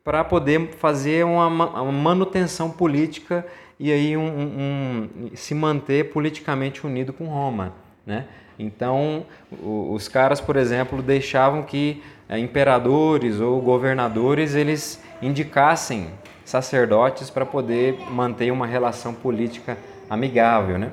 [0.04, 3.46] para poder fazer uma, uma, manutenção política
[3.80, 7.74] e aí um, um, um, se manter politicamente unido com Roma.
[8.06, 8.26] Né?
[8.58, 9.26] Então,
[9.62, 12.02] os caras, por exemplo, deixavam que
[12.38, 16.08] imperadores ou governadores eles indicassem
[16.46, 19.78] sacerdotes para poder manter uma relação política
[20.10, 20.92] amigável, né?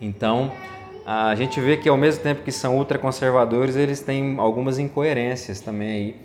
[0.00, 0.52] Então,
[1.06, 5.90] a gente vê que ao mesmo tempo que são ultraconservadores, eles têm algumas incoerências também
[5.90, 6.16] aí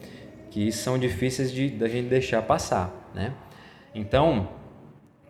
[0.50, 3.34] que são difíceis de da gente deixar passar, né?
[3.94, 4.50] Então,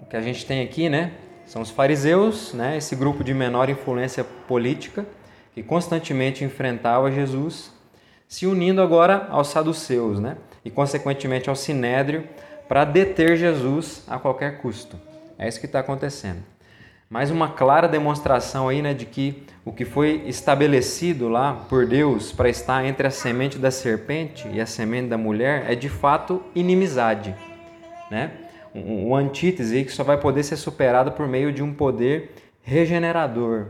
[0.01, 1.12] o que a gente tem aqui, né,
[1.45, 5.05] são os fariseus, né, esse grupo de menor influência política
[5.53, 7.73] que constantemente enfrentava Jesus,
[8.29, 10.37] se unindo agora aos saduceus, né?
[10.63, 12.25] E consequentemente ao sinédrio,
[12.67, 14.95] para deter Jesus a qualquer custo.
[15.37, 16.43] É isso que está acontecendo.
[17.09, 22.31] Mais uma clara demonstração aí, né, de que o que foi estabelecido lá por Deus
[22.31, 26.43] para estar entre a semente da serpente e a semente da mulher é de fato
[26.53, 27.35] inimizade,
[28.11, 28.31] né?
[28.75, 33.69] Um, um antítese que só vai poder ser superado por meio de um poder regenerador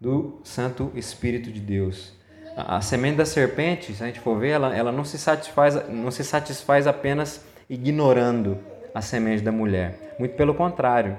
[0.00, 2.17] do Santo Espírito de Deus.
[2.66, 6.10] A, semente da serpente, se a gente for ver, ela, ela não se satisfaz, não
[6.10, 8.58] se satisfaz apenas ignorando
[8.92, 10.16] a semente da mulher.
[10.18, 11.16] Muito pelo contrário,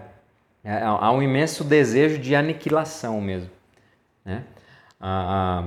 [0.62, 3.49] é, há um imenso desejo de aniquilação mesmo.
[4.25, 4.43] Né?
[4.99, 5.63] A, a,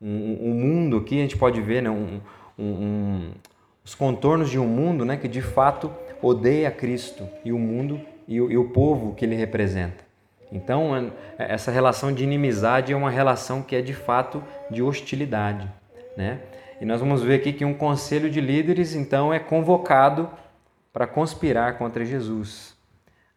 [0.00, 1.90] um, um, mundo aqui a gente pode ver né?
[1.90, 2.20] um,
[2.58, 3.30] um,
[3.84, 5.18] os contornos de um mundo né?
[5.18, 5.92] que de fato
[6.22, 10.05] odeia Cristo e o mundo e e o povo que ele representa.
[10.50, 10.96] Então,
[11.38, 15.70] é, essa relação de inimizade é uma relação que é de fato de hostilidade.
[16.16, 16.40] Né?
[16.80, 20.30] E nós vamos ver aqui que um conselho de líderes, então, é convocado
[20.92, 22.74] para conspirar contra Jesus.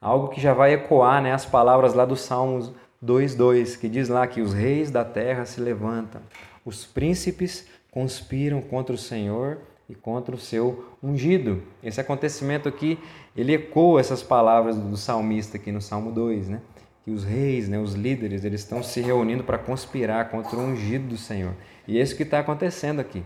[0.01, 2.71] Algo que já vai ecoar né, as palavras lá do Salmos
[3.03, 6.21] 2,2, que diz lá que os reis da terra se levantam,
[6.63, 9.57] os príncipes conspiram contra o Senhor
[9.89, 11.63] e contra o seu ungido.
[11.83, 12.99] Esse acontecimento aqui,
[13.35, 16.61] ele ecoa essas palavras do salmista aqui no Salmo 2, né?
[17.09, 21.07] Que os reis, né, os líderes, eles estão se reunindo para conspirar contra o ungido
[21.07, 21.53] do Senhor.
[21.87, 23.23] E é isso que está acontecendo aqui.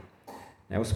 [0.70, 0.80] Né?
[0.80, 0.96] Os,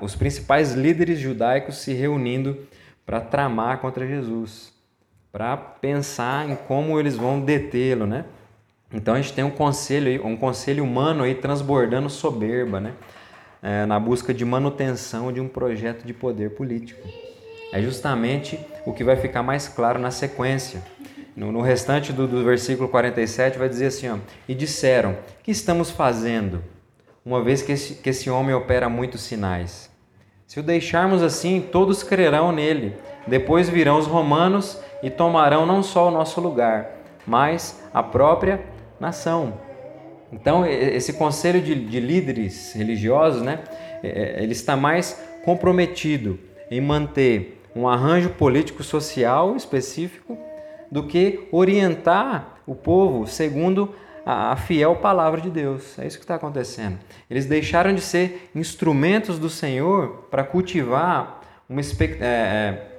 [0.00, 2.58] os principais líderes judaicos se reunindo
[3.06, 4.74] para tramar contra Jesus
[5.34, 8.24] para pensar em como eles vão detê-lo, né?
[8.92, 12.92] Então a gente tem um conselho, um conselho humano aí transbordando soberba, né?
[13.60, 17.00] É, na busca de manutenção de um projeto de poder político.
[17.72, 20.80] É justamente o que vai ficar mais claro na sequência.
[21.36, 24.18] No, no restante do, do, versículo 47 vai dizer assim: ó,
[24.48, 26.62] E disseram: Que estamos fazendo,
[27.24, 29.90] uma vez que esse, que esse homem opera muitos sinais?
[30.46, 32.96] Se o deixarmos assim, todos crerão nele.
[33.26, 36.90] Depois virão os romanos e tomarão não só o nosso lugar,
[37.26, 38.60] mas a própria
[39.00, 39.54] nação.
[40.30, 43.60] Então, esse conselho de, de líderes religiosos, né,
[44.02, 46.38] é, é, ele está mais comprometido
[46.70, 50.38] em manter um arranjo político-social específico
[50.94, 53.92] do que orientar o povo segundo
[54.24, 55.98] a, fiel palavra de Deus.
[55.98, 57.00] É isso que está acontecendo.
[57.28, 62.24] Eles deixaram de ser instrumentos do Senhor para cultivar uma expectativa.
[62.24, 62.90] É,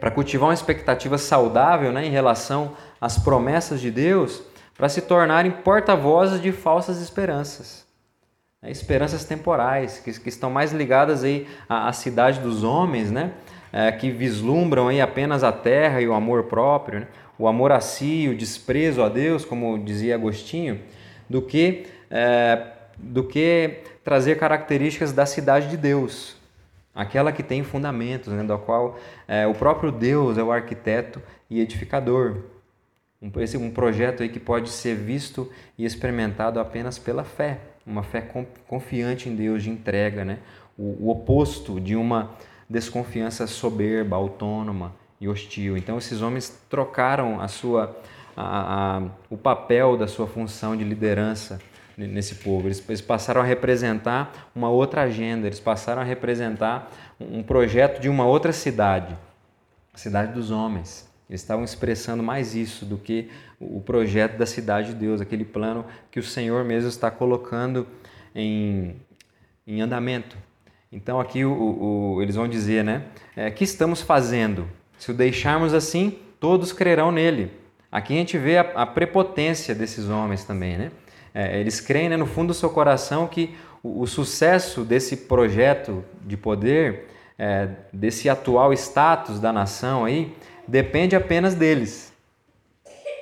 [0.00, 4.42] para cultivar uma expectativa saudável né, em relação às promessas de Deus,
[4.76, 7.86] para se tornarem porta-vozes de falsas esperanças.
[8.60, 13.30] Né, esperanças temporais, que, que, estão mais ligadas aí à, à cidade dos homens, né,
[13.72, 17.06] é, que vislumbram aí apenas a terra e o amor próprio, né,
[17.38, 20.80] o amor a si, o desprezo a Deus, como dizia Agostinho,
[21.28, 22.66] do que, é,
[22.96, 26.36] do que trazer características da cidade de Deus,
[26.94, 31.20] aquela que tem fundamentos, né, da qual é, o próprio Deus é o arquiteto
[31.50, 32.36] e edificador.
[33.20, 38.02] Um, esse um projeto aí que pode ser visto e experimentado apenas pela fé, uma
[38.02, 38.26] fé
[38.68, 40.38] confiante em Deus, de entrega, né?
[40.78, 42.32] o, o oposto de uma
[42.68, 45.76] desconfiança soberba, autônoma e hostil.
[45.76, 47.96] Então esses homens trocaram a sua,
[48.36, 51.58] a, a, o papel da sua função de liderança
[51.96, 52.66] nesse povo.
[52.66, 58.08] Eles, eles, passaram a representar uma outra agenda, eles passaram a representar um projeto de
[58.08, 59.16] uma outra cidade,
[59.92, 61.08] a cidade dos homens.
[61.28, 65.84] Eles estavam expressando mais isso do que o projeto da cidade de Deus, aquele plano
[66.10, 67.86] que o Senhor mesmo está colocando
[68.34, 68.96] em,
[69.66, 70.36] em andamento.
[70.92, 73.06] Então aqui o, o, eles vão dizer, né?
[73.34, 74.68] É, que estamos fazendo?
[74.98, 77.50] Se o deixarmos assim, todos crerão nele.
[77.90, 80.90] Aqui a gente vê a, a prepotência desses homens também, né?
[81.34, 86.04] É, eles creem né, no fundo do seu coração que o, o sucesso desse projeto
[86.22, 90.32] de poder, é, desse atual status da nação aí,
[90.66, 92.12] depende apenas deles.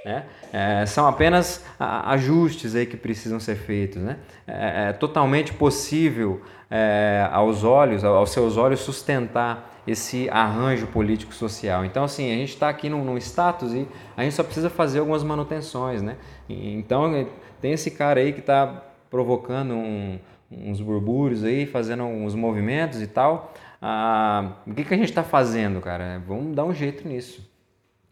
[0.04, 0.24] Né?
[0.52, 4.02] É, são apenas ajustes aí que precisam ser feitos.
[4.02, 4.18] Né?
[4.46, 11.84] É, é totalmente possível é, aos olhos, aos seus olhos, sustentar esse arranjo político-social.
[11.84, 15.00] Então, assim, a gente está aqui num, num, status e a gente só precisa fazer
[15.00, 16.02] algumas manutenções.
[16.02, 16.16] Né?
[16.48, 17.26] Então,
[17.60, 20.18] tem esse cara aí que está provocando um,
[20.50, 23.52] uns burbúrios aí, fazendo uns movimentos e tal.
[23.80, 26.22] Ah, o que, que a gente está fazendo, cara?
[26.26, 27.50] Vamos dar um jeito nisso.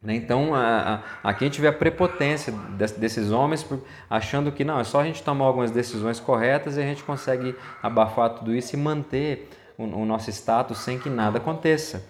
[0.03, 0.15] Né?
[0.15, 2.53] Então, a, a, aqui a gente vê a prepotência
[2.97, 3.67] desses homens
[4.09, 7.55] achando que não, é só a gente tomar algumas decisões corretas e a gente consegue
[7.83, 9.49] abafar tudo isso e manter
[9.81, 12.05] o, o nosso status sem que nada aconteça.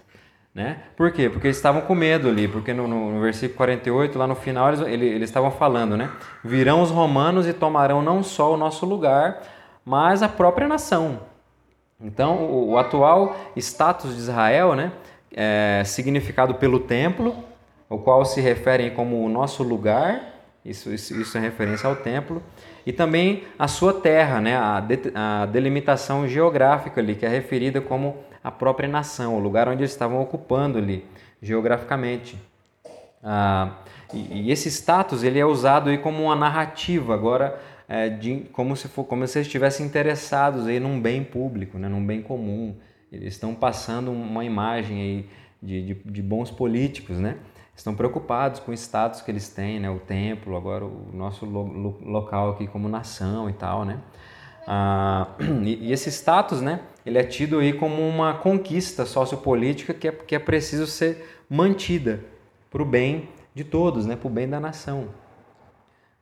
[0.53, 0.81] Né?
[0.97, 1.31] Por quê?
[1.31, 4.81] Porque eles estavam com medo ali, porque no, no, versículo 48, lá no final, eles,
[5.01, 6.11] eles estavam falando, né?
[6.43, 9.43] Virão os romanos e tomarão não só o nosso lugar,
[9.85, 11.21] mas a própria nação.
[12.01, 14.91] Então, o, o atual status de Israel, né?
[15.33, 17.37] É, significado pelo templo,
[17.89, 22.43] o qual se referem como o nosso lugar, isso, isso, isso é referência ao templo,
[22.91, 24.57] e também a sua terra, né?
[24.57, 29.69] a, de, a delimitação geográfica ali, que é referida como a própria nação, o lugar
[29.69, 31.05] onde eles estavam ocupando ali,
[31.41, 32.37] geograficamente.
[33.23, 33.77] Ah,
[34.13, 38.77] e, e, esse status ele é usado aí como uma narrativa agora é, de, como
[38.77, 42.75] se for, como se eles estivessem interessados aí num bem público, né, num bem comum.
[43.13, 45.27] Eles estão passando uma imagem aí
[45.63, 47.37] de, de, de bons políticos, né?
[47.77, 49.89] Estão preocupados com o status que eles têm, né?
[49.89, 53.99] O templo, agora o nosso lo, lo, local aqui como nação e tal, né?
[54.67, 55.29] Ah,
[55.65, 56.81] e, e, esse status, né?
[57.05, 62.21] Ele é tido aí como uma conquista sociopolítica que é, que é preciso ser mantida
[62.71, 64.15] para o bem de todos, né?
[64.15, 65.09] Para o bem da nação.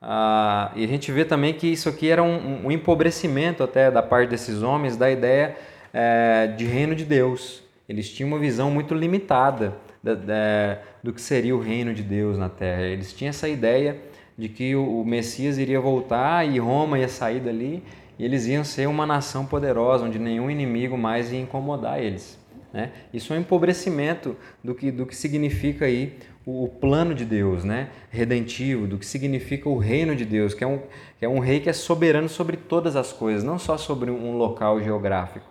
[0.00, 4.02] Ah, e a gente vê também que isso aqui era um, um empobrecimento até da
[4.02, 5.56] parte desses homens da ideia
[5.92, 7.62] é, de reino de Deus.
[7.88, 12.36] Eles tinham uma visão muito limitada da, da, do que seria o reino de Deus
[12.36, 12.82] na Terra.
[12.82, 13.96] Eles tinham essa ideia
[14.36, 17.82] de que o, Messias iria voltar e Roma ia sair dali
[18.18, 22.38] e eles iam ser uma nação poderosa, onde nenhum inimigo mais ia incomodar eles.
[22.74, 22.92] Né?
[23.10, 27.64] Isso é um empobrecimento do que, do que significa aí o, o plano de Deus,
[27.64, 27.88] né?
[28.10, 30.78] redentivo, do que significa o reino de Deus, que é, um,
[31.18, 34.36] que é um rei que é soberano sobre todas as coisas, não só sobre um
[34.36, 35.46] local geográfico.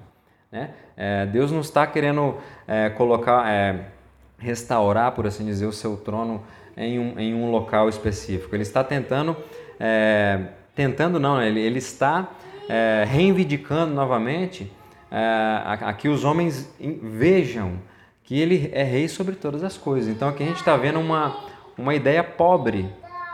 [0.52, 0.70] Né?
[0.96, 2.36] É, Deus não está querendo
[2.68, 3.97] é, colocar, é,
[4.38, 6.44] restaurar, por assim dizer, o seu trono
[6.76, 8.56] em um, em um local específico.
[8.56, 9.36] Ele está tentando,
[9.80, 10.46] é,
[10.76, 12.30] tentando não, ele, ele está
[12.70, 14.72] é, reivindicando novamente
[15.10, 16.70] é, a, a, que os homens
[17.02, 17.80] vejam
[18.24, 20.14] que ele é rei sobre todas as coisas.
[20.14, 21.36] Então aqui a gente está vendo uma,
[21.78, 22.88] uma ideia pobre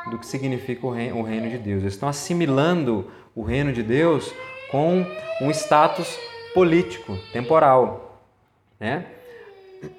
[0.09, 1.81] do que significa o reino, o reino de Deus.
[1.81, 4.33] Eles estão assimilando o reino de Deus
[4.69, 5.05] com
[5.41, 6.17] um status
[6.53, 8.21] político, temporal.
[8.79, 9.05] Né?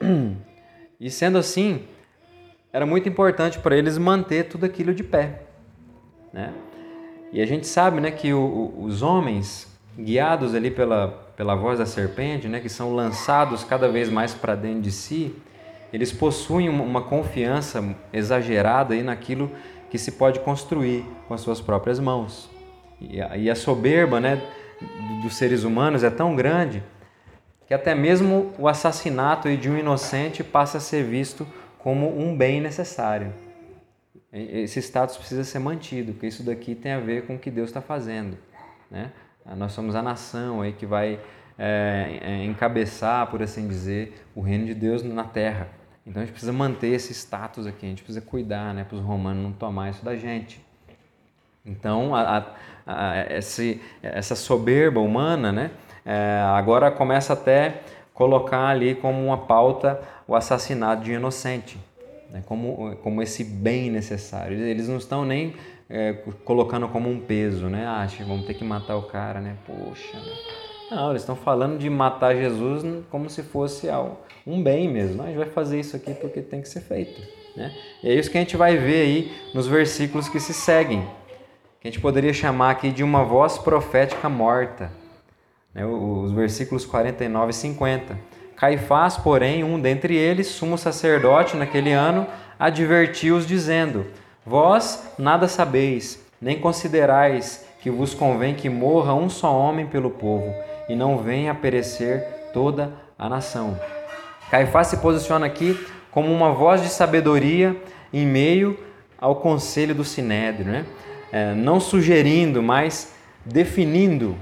[1.00, 1.84] E sendo assim,
[2.72, 5.42] era muito importante para eles manter tudo aquilo de pé.
[6.32, 6.52] Né?
[7.32, 11.78] E a gente sabe né, que o, o, os homens, guiados ali pela, pela voz
[11.78, 15.34] da serpente, né, que são lançados cada vez mais para dentro de si,
[15.92, 19.50] eles possuem uma confiança exagerada aí naquilo
[19.90, 22.50] que se pode construir com as suas próprias mãos.
[23.00, 24.42] E a, e a soberba né,
[25.22, 26.82] dos seres humanos é tão grande
[27.66, 31.46] que até mesmo o assassinato de um inocente passa a ser visto
[31.78, 33.32] como um bem necessário.
[34.32, 37.70] Esse status precisa ser mantido, porque isso daqui tem a ver com o que Deus
[37.70, 38.36] está fazendo.
[38.90, 39.12] Né?
[39.56, 41.20] Nós somos a nação aí que vai
[41.58, 45.68] é, é, encabeçar, por assim dizer, o reino de Deus na terra.
[46.06, 49.02] Então a gente precisa manter esse status aqui, a gente precisa cuidar né, para os
[49.02, 50.64] romanos não tomar isso da gente.
[51.64, 55.70] Então, a, a, a, esse, essa soberba humana né,
[56.04, 57.80] é, agora começa até
[58.12, 61.78] colocar ali como uma pauta o assassinato de inocente
[62.34, 64.58] né, como, como esse bem necessário.
[64.58, 65.54] Eles não estão nem
[65.88, 66.12] é,
[66.44, 67.86] colocando como um peso, né?
[67.86, 69.56] Ah, vamos ter que matar o cara, né?
[69.64, 70.18] Poxa.
[70.18, 70.32] Né?
[70.90, 73.86] Não, eles estão falando de matar Jesus como se fosse
[74.44, 75.22] um bem mesmo.
[75.22, 77.22] a gente vai fazer isso aqui porque tem que ser feito.
[77.56, 77.72] Né?
[78.02, 81.02] E é isso que a gente vai ver aí nos versículos que se seguem,
[81.80, 84.90] que a gente poderia chamar aqui de uma voz profética morta.
[85.74, 85.84] Né?
[85.84, 88.18] Os versículos 49 e 50.
[88.56, 92.26] Caifás, porém, um dentre eles, sumo sacerdote naquele ano,
[92.58, 94.06] advertiu-os, dizendo:
[94.46, 100.54] Vós nada sabeis, nem considerais que vos convém que morra um só homem pelo povo,
[100.88, 103.78] e não venha a perecer toda a nação.
[104.50, 105.78] Caifás se posiciona aqui
[106.10, 107.76] como uma voz de sabedoria
[108.12, 108.78] em meio
[109.18, 110.86] ao conselho do Sinédrio, né?
[111.32, 113.12] É, não sugerindo, mas
[113.44, 114.36] definindo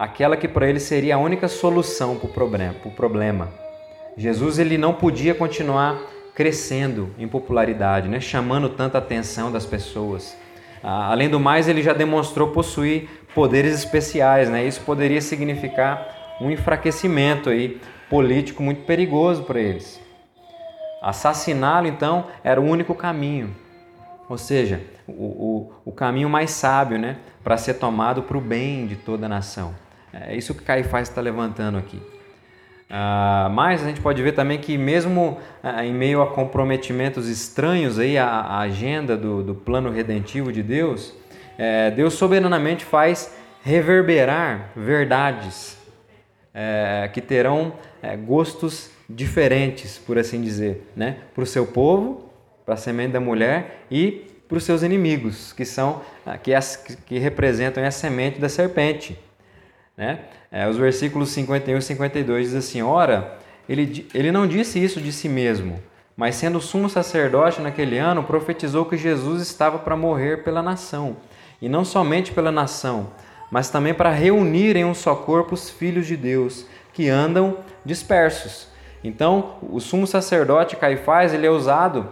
[0.00, 3.50] aquela que para ele seria a única solução para o problema.
[4.16, 6.00] Jesus ele não podia continuar
[6.34, 8.18] crescendo em popularidade, né?
[8.18, 10.34] chamando tanta atenção das pessoas.
[10.82, 14.64] Ah, além do mais, ele já demonstrou possuir poderes especiais, né?
[14.66, 20.00] Isso poderia significar um enfraquecimento aí político muito perigoso para eles.
[21.02, 23.54] Assassiná-lo, então, era o único caminho,
[24.30, 27.18] ou seja, o, o, o caminho mais sábio né?
[27.44, 29.74] para ser tomado para o bem de toda a nação.
[30.12, 32.00] É isso que Caifás está levantando aqui.
[32.92, 38.00] Ah, mas a gente pode ver também que mesmo ah, em meio a comprometimentos estranhos
[38.00, 41.14] aí à agenda do, do, plano redentivo de Deus,
[41.56, 43.32] é, Deus soberanamente faz
[43.62, 45.78] reverberar verdades
[46.52, 51.18] é, que terão é, gostos diferentes, por assim dizer, né?
[51.32, 52.28] para o seu povo,
[52.64, 56.76] para a semente da mulher e para os seus inimigos, que são ah, que, as,
[57.06, 59.16] que representam a semente da serpente.
[59.96, 60.20] Né?
[60.50, 63.36] É, os versículos 51 e 52 diz assim: Ora,
[63.68, 65.80] ele, ele não disse isso de si mesmo,
[66.16, 71.16] mas sendo sumo sacerdote naquele ano, profetizou que Jesus estava para morrer pela nação,
[71.60, 73.10] e não somente pela nação,
[73.50, 78.68] mas também para reunir em um só corpo os filhos de Deus que andam dispersos.
[79.02, 82.08] Então, o sumo sacerdote Caifás ele é usado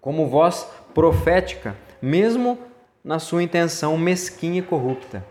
[0.00, 2.58] como voz profética, mesmo
[3.02, 5.24] na sua intenção mesquinha e corrupta.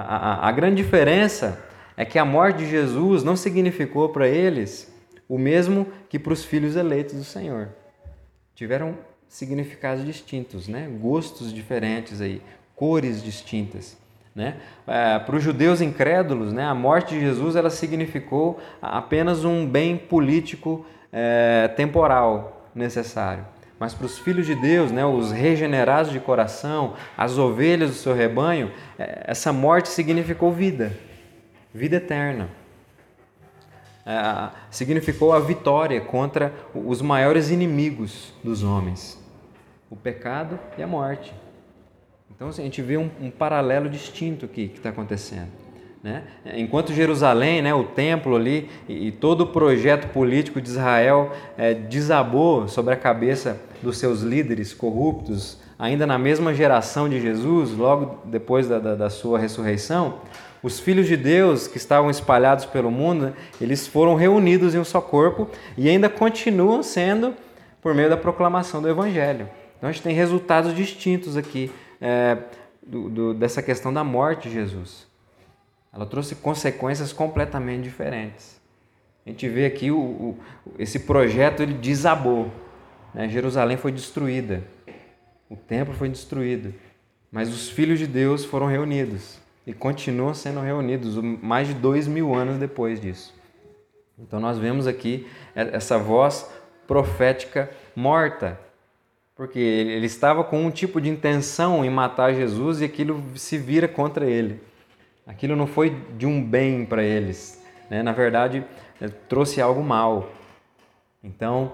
[0.00, 1.60] A, a, a grande diferença
[1.96, 4.94] é que a morte de Jesus não significou para eles
[5.28, 7.70] o mesmo que para os filhos eleitos do Senhor.
[8.54, 8.96] Tiveram
[9.28, 10.88] significados distintos, né?
[11.00, 12.40] gostos diferentes aí,
[12.76, 13.98] cores distintas.
[14.36, 14.58] Né?
[14.86, 19.96] É, para os judeus incrédulos, né, a morte de Jesus ela significou apenas um bem
[19.96, 23.44] político é, temporal necessário.
[23.78, 28.12] Mas para os filhos de Deus, né, os regenerados de coração, as ovelhas do seu
[28.12, 30.92] rebanho, é, essa morte significou vida,
[31.72, 32.48] vida eterna.
[34.04, 39.22] É, significou a vitória contra os maiores inimigos dos homens:
[39.88, 41.32] o pecado e a morte.
[42.34, 45.67] Então assim, a gente vê um, um paralelo distinto aqui que está acontecendo.
[46.02, 46.22] Né?
[46.54, 51.74] Enquanto Jerusalém, né, o templo ali e, e todo o projeto político de Israel é,
[51.74, 58.20] desabou sobre a cabeça dos seus líderes corruptos, ainda na mesma geração de Jesus, logo
[58.24, 60.20] depois da, da, da sua ressurreição,
[60.62, 65.00] os filhos de Deus que estavam espalhados pelo mundo, eles foram reunidos em um só
[65.00, 67.34] corpo e ainda continuam sendo
[67.80, 69.48] por meio da proclamação do Evangelho.
[69.76, 71.70] Então a gente tem resultados distintos aqui
[72.00, 72.38] é,
[72.84, 75.07] do, do, dessa questão da morte de Jesus.
[75.98, 78.60] Ela trouxe consequências completamente diferentes.
[79.26, 80.38] A gente vê aqui o, o
[80.78, 82.52] esse projeto ele desabou.
[83.12, 83.28] Né?
[83.28, 84.62] Jerusalém foi destruída,
[85.50, 86.72] o templo foi destruído,
[87.32, 92.32] mas os filhos de Deus foram reunidos e continuam sendo reunidos mais de dois mil
[92.32, 93.34] anos depois disso.
[94.16, 96.48] Então nós vemos aqui essa voz
[96.86, 98.56] profética morta
[99.34, 103.88] porque ele estava com um tipo de intenção em matar Jesus e aquilo se vira
[103.88, 104.60] contra ele.
[105.28, 107.62] Aquilo não foi de um bem para eles.
[107.90, 108.02] Né?
[108.02, 108.64] Na verdade,
[108.98, 110.30] é, trouxe algo mal.
[111.22, 111.72] Então,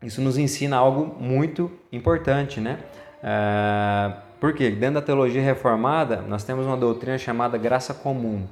[0.00, 2.60] isso nos ensina algo muito importante.
[2.60, 2.78] Né?
[3.20, 8.46] É, porque dentro da teologia reformada, nós temos uma doutrina chamada graça comum,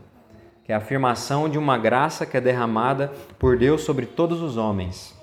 [0.65, 4.57] que é a afirmação de uma graça que é derramada por Deus sobre todos os
[4.57, 5.17] homens.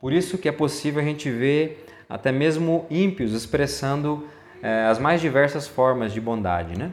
[0.00, 4.26] Por isso que é possível a gente ver até mesmo ímpios expressando
[4.62, 6.78] eh, as mais diversas formas de bondade.
[6.78, 6.90] Né?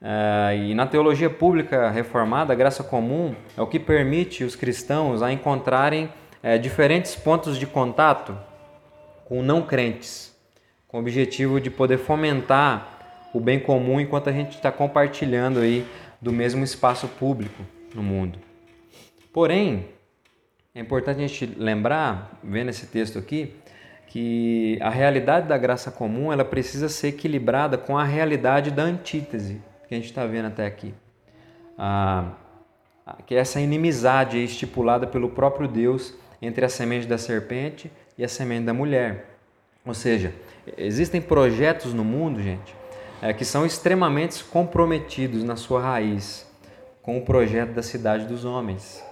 [0.00, 5.22] Eh, e na teologia pública reformada, a graça comum é o que permite os cristãos
[5.22, 6.08] a encontrarem
[6.42, 8.38] eh, diferentes pontos de contato
[9.24, 10.34] com não crentes,
[10.86, 15.84] com o objetivo de poder fomentar o bem comum enquanto a gente está compartilhando aí
[16.20, 17.62] do mesmo espaço público
[17.94, 18.38] no mundo.
[19.32, 19.86] Porém,
[20.74, 23.54] é importante a gente lembrar, vendo esse texto aqui,
[24.06, 29.60] que a realidade da graça comum ela precisa ser equilibrada com a realidade da antítese
[29.88, 30.94] que a gente está vendo até aqui.
[31.76, 32.32] Ah,
[33.26, 38.28] que é essa inimizade estipulada pelo próprio Deus entre a semente da serpente e a
[38.28, 39.38] semente da mulher.
[39.84, 40.34] Ou seja,
[40.76, 42.74] existem projetos no mundo, gente,
[43.22, 46.46] é, que são extremamente comprometidos na sua raiz
[47.02, 49.02] com o projeto da cidade dos homens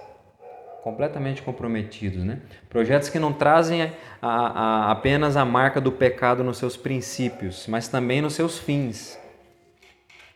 [0.87, 2.23] completamente comprometidos.
[2.23, 2.39] Né?
[2.69, 7.89] Projetos que não trazem a, a, apenas a marca do pecado nos seus princípios, mas
[7.89, 9.19] também nos seus fins.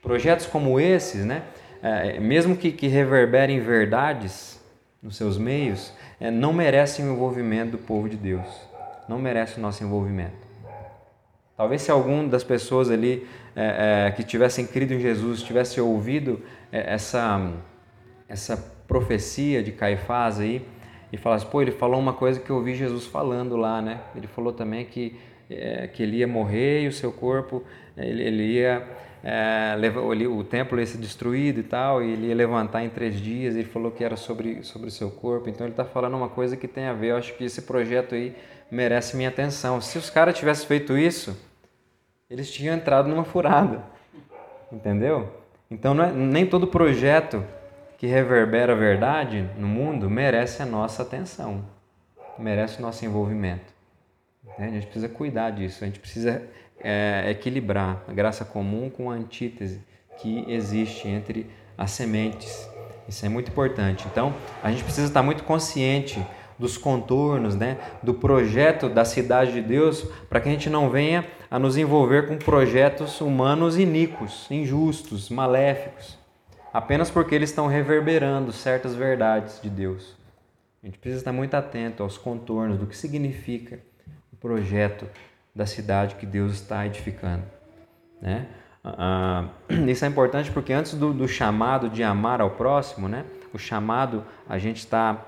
[0.02, 1.44] Projetos como esses, né?
[1.82, 4.60] É, mesmo que, que, reverberem verdades
[5.02, 8.48] nos seus meios, é, não merecem o envolvimento do povo de Deus.
[9.08, 10.42] Não merece o nosso envolvimento.
[11.58, 16.42] Talvez se algum das pessoas ali é, é que tivessem crido em Jesus tivesse ouvido
[16.72, 17.52] é, essa,
[18.28, 20.66] essa profecia de Caifás aí
[21.12, 24.00] e falasse, pô, ele falou uma coisa que eu ouvi Jesus falando lá, né?
[24.16, 25.20] Ele falou também que,
[25.54, 27.64] é, que ele ia morrer e o seu corpo,
[27.98, 28.88] ele, ele ia,
[29.24, 29.76] é,
[30.12, 33.56] ele, o templo ia ser destruído e tal, e ele ia levantar em três dias,
[33.56, 36.56] ele falou que era sobre, sobre o seu corpo, então ele está falando uma coisa
[36.56, 38.36] que tem a ver, eu acho que esse projeto aí
[38.70, 39.82] merece minha atenção.
[39.82, 41.38] Se os caras tivessem feito isso,
[42.30, 43.84] eles tinham entrado numa furada,
[44.72, 45.30] entendeu?
[45.70, 47.44] Então é, nem todo projeto
[47.98, 51.64] que reverbera a verdade no mundo merece a nossa atenção,
[52.40, 53.72] merece o nosso envolvimento.
[54.58, 56.44] A gente precisa cuidar disso, a gente precisa
[56.80, 59.82] é, equilibrar a graça comum com a antítese
[60.18, 62.70] que existe entre as sementes
[63.08, 64.06] Isso é muito importante.
[64.12, 66.24] Então, a gente precisa estar muito consciente
[66.58, 71.28] dos contornos, né, do projeto da cidade de Deus, para que a gente não venha
[71.50, 76.20] a nos envolver com projetos humanos iníquos, injustos, maléficos,
[76.72, 80.16] apenas porque eles estão reverberando certas verdades de Deus.
[80.84, 83.80] A gente precisa estar muito atento aos contornos do que significa
[84.42, 85.08] projeto
[85.56, 87.44] da cidade que Deus está edificando.
[88.22, 88.48] Né?
[88.84, 89.46] Ah,
[89.88, 93.26] isso é importante porque antes do, do, chamado de amar ao próximo, né?
[93.54, 95.24] o chamado a gente está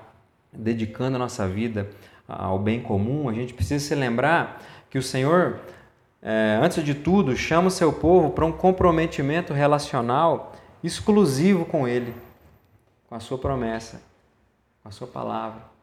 [0.52, 1.88] dedicando a nossa vida
[2.26, 5.60] ao bem comum, a gente precisa se lembrar que o Senhor,
[6.22, 10.52] é, antes de tudo, chama o seu povo para um comprometimento relacional
[10.82, 12.14] exclusivo com Ele,
[13.08, 14.00] com a sua promessa,
[14.82, 15.73] com a sua palavra.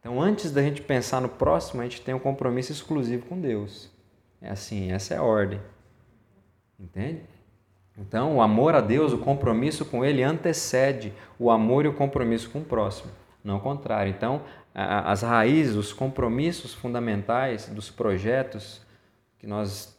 [0.00, 3.90] Então, antes da gente pensar no próximo, a gente tem um compromisso exclusivo com Deus.
[4.40, 5.60] É assim, essa é a ordem.
[6.78, 7.22] Entende?
[7.96, 12.48] Então, o amor a Deus, o compromisso com Ele antecede o amor e o compromisso
[12.50, 13.10] com o próximo
[13.48, 14.10] não o contrário.
[14.10, 14.42] Então,
[14.74, 18.86] as raízes, os compromissos fundamentais dos projetos
[19.38, 19.96] que nós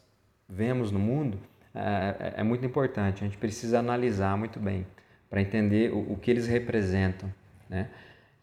[0.48, 1.38] vemos no mundo
[1.74, 3.22] é, é, é muito importante.
[3.22, 4.86] A gente precisa analisar muito bem
[5.28, 7.32] para entender o, que eles representam,
[7.68, 7.88] né?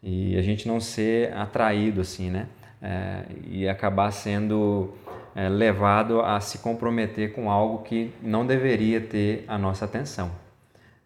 [0.02, 2.46] E a gente não ser atraído assim, né?
[2.80, 4.94] É, e acabar sendo
[5.34, 10.30] é, levado a se comprometer com algo que não deveria ter a nossa atenção,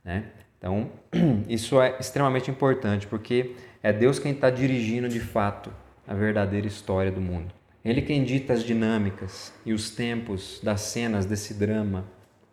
[0.04, 0.24] né?
[0.58, 0.90] Então,
[1.48, 5.72] isso é extremamente importante porque é Deus quem está dirigindo de fato
[6.06, 7.52] a verdadeira história do mundo.
[7.84, 12.04] Ele quem dita as dinâmicas e os tempos das cenas desse drama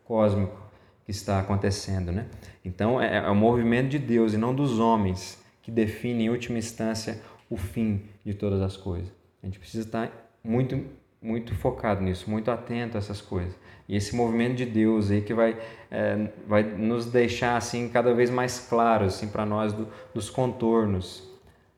[0.03, 0.57] cósmico
[1.05, 2.25] que está acontecendo, né?
[2.65, 6.57] Então é, é o movimento de Deus e não dos homens que define em última
[6.57, 9.11] instância o fim de todas as coisas.
[9.41, 10.11] A gente precisa estar
[10.43, 10.83] muito
[11.21, 13.53] muito focado nisso, muito atento a essas coisas.
[13.87, 15.57] E esse movimento de Deus aí que vai,
[15.91, 21.27] é, vai nos deixar assim cada vez mais claros assim, para nós do, dos contornos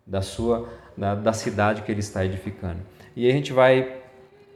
[0.05, 2.82] da sua da, da, cidade que ele está edificando.
[3.15, 4.01] E a gente vai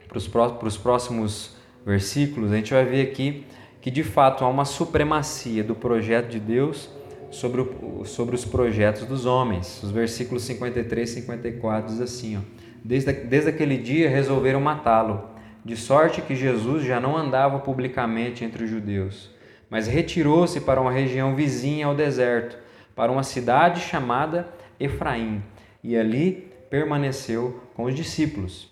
[0.08, 1.56] para os próximos
[1.86, 3.46] versículos, a gente vai ver aqui
[3.82, 6.90] que de fato há uma supremacia do projeto de Deus
[7.32, 9.82] sobre, o, sobre os projetos dos homens.
[9.84, 12.42] Os versículos 53 e 54 diz assim, ó,
[12.84, 18.64] desde, desde aquele dia resolveram matá-lo de sorte que Jesus já não andava publicamente entre
[18.64, 19.32] os judeus,
[19.68, 22.56] mas retirou-se para uma região vizinha ao deserto,
[22.96, 24.48] para uma cidade chamada
[24.80, 25.42] Efraim,
[25.84, 28.72] e ali permaneceu com os discípulos.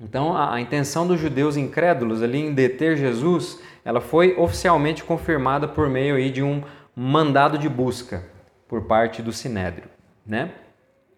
[0.00, 5.66] Então, a, a intenção dos judeus incrédulos ali em deter Jesus, ela foi oficialmente confirmada
[5.66, 6.62] por meio aí de um
[6.94, 8.24] mandado de busca
[8.68, 9.88] por parte do Sinédrio,
[10.24, 10.52] né?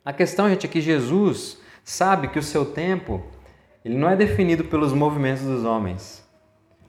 [0.05, 3.23] A questão, gente, é que Jesus sabe que o seu tempo
[3.85, 6.27] ele não é definido pelos movimentos dos homens.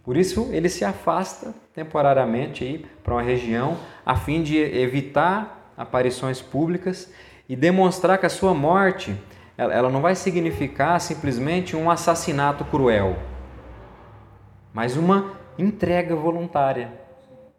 [0.03, 7.11] Por isso, ele se afasta temporariamente para uma região a fim de evitar aparições públicas
[7.47, 9.15] e demonstrar que a sua morte
[9.57, 13.17] ela não vai significar simplesmente um assassinato cruel,
[14.73, 17.02] mas uma entrega voluntária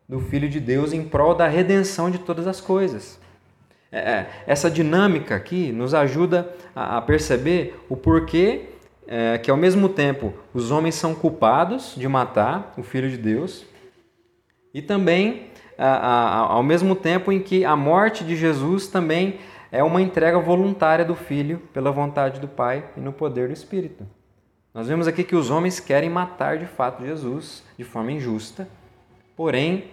[0.08, 3.18] do Filho de Deus em prol da redenção de todas as coisas.
[3.90, 8.66] É, é, essa dinâmica aqui nos ajuda a perceber o porquê
[9.06, 13.64] é, que ao mesmo tempo os homens são culpados de matar o Filho de Deus
[14.72, 19.38] e também a, a, ao mesmo tempo em que a morte de Jesus também
[19.70, 24.06] é uma entrega voluntária do Filho pela vontade do Pai e no poder do Espírito.
[24.72, 28.68] Nós vemos aqui que os homens querem matar de fato Jesus de forma injusta,
[29.36, 29.84] porém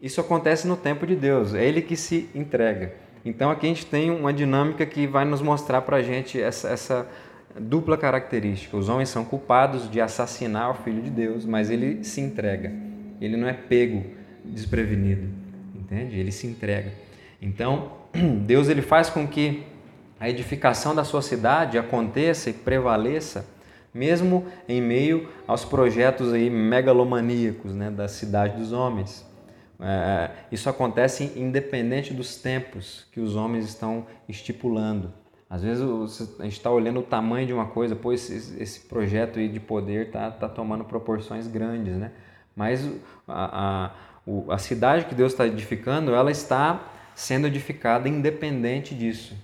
[0.00, 2.94] isso acontece no tempo de Deus, é Ele que se entrega.
[3.24, 6.68] Então aqui a gente tem uma dinâmica que vai nos mostrar para a gente essa,
[6.68, 7.06] essa
[7.58, 8.76] dupla característica.
[8.76, 12.72] Os homens são culpados de assassinar o Filho de Deus, mas ele se entrega.
[13.20, 14.04] Ele não é pego
[14.44, 15.28] desprevenido,
[15.74, 16.18] entende?
[16.18, 16.92] Ele se entrega.
[17.42, 17.92] Então,
[18.46, 19.64] Deus ele faz com que
[20.18, 23.46] a edificação da sua cidade aconteça e prevaleça,
[23.92, 29.28] mesmo em meio aos projetos aí megalomaníacos né, da cidade dos homens.
[29.82, 35.12] É, isso acontece independente dos tempos que os homens estão estipulando.
[35.48, 35.82] Às vezes
[36.38, 39.58] a gente está olhando o tamanho de uma coisa, pô, esse, esse projeto aí de
[39.58, 42.12] poder está tá tomando proporções grandes, né?
[42.54, 42.88] Mas
[43.26, 43.90] a,
[44.46, 49.34] a, a cidade que Deus está edificando, ela está sendo edificada independente disso,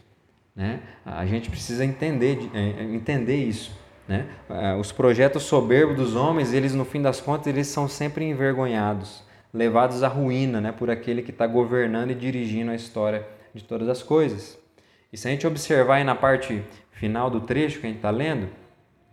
[0.54, 0.80] né?
[1.04, 3.76] A gente precisa entender, é, entender isso,
[4.08, 4.26] né?
[4.48, 9.22] É, os projetos soberbos dos homens, eles no fim das contas, eles são sempre envergonhados,
[9.52, 10.72] levados à ruína, né?
[10.72, 14.58] Por aquele que está governando e dirigindo a história de todas as coisas.
[15.12, 18.48] E se a gente observar na parte final do trecho que a gente está lendo,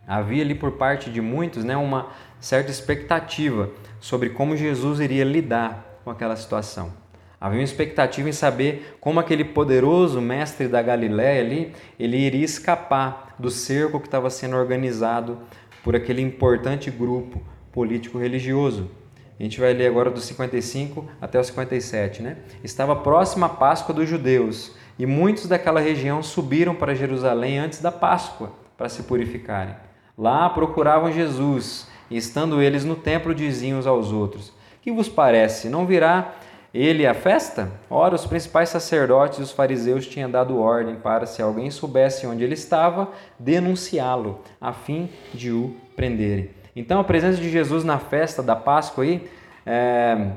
[0.07, 3.69] havia ali por parte de muitos né, uma certa expectativa
[3.99, 7.02] sobre como Jesus iria lidar com aquela situação.
[7.43, 13.35] Havia uma expectativa em saber como aquele poderoso mestre da Galiléia ali, ele iria escapar
[13.37, 15.39] do cerco que estava sendo organizado
[15.83, 17.41] por aquele importante grupo
[17.73, 18.89] político-religioso.
[19.37, 22.37] A gente vai ler agora do 55 até o 57, né?
[22.63, 27.91] Estava próxima a Páscoa dos judeus, e muitos daquela região subiram para Jerusalém antes da
[27.91, 29.75] Páscoa para se purificarem.
[30.17, 35.67] Lá procuravam Jesus, e estando eles no templo diziam uns aos outros: Que vos parece?
[35.67, 36.35] Não virá
[36.73, 37.69] ele à festa?
[37.89, 42.43] Ora, os principais sacerdotes e os fariseus tinham dado ordem para, se alguém soubesse onde
[42.43, 46.49] ele estava, denunciá-lo, a fim de o prenderem.
[46.75, 49.29] Então, a presença de Jesus na festa da Páscoa aí,
[49.65, 50.29] é,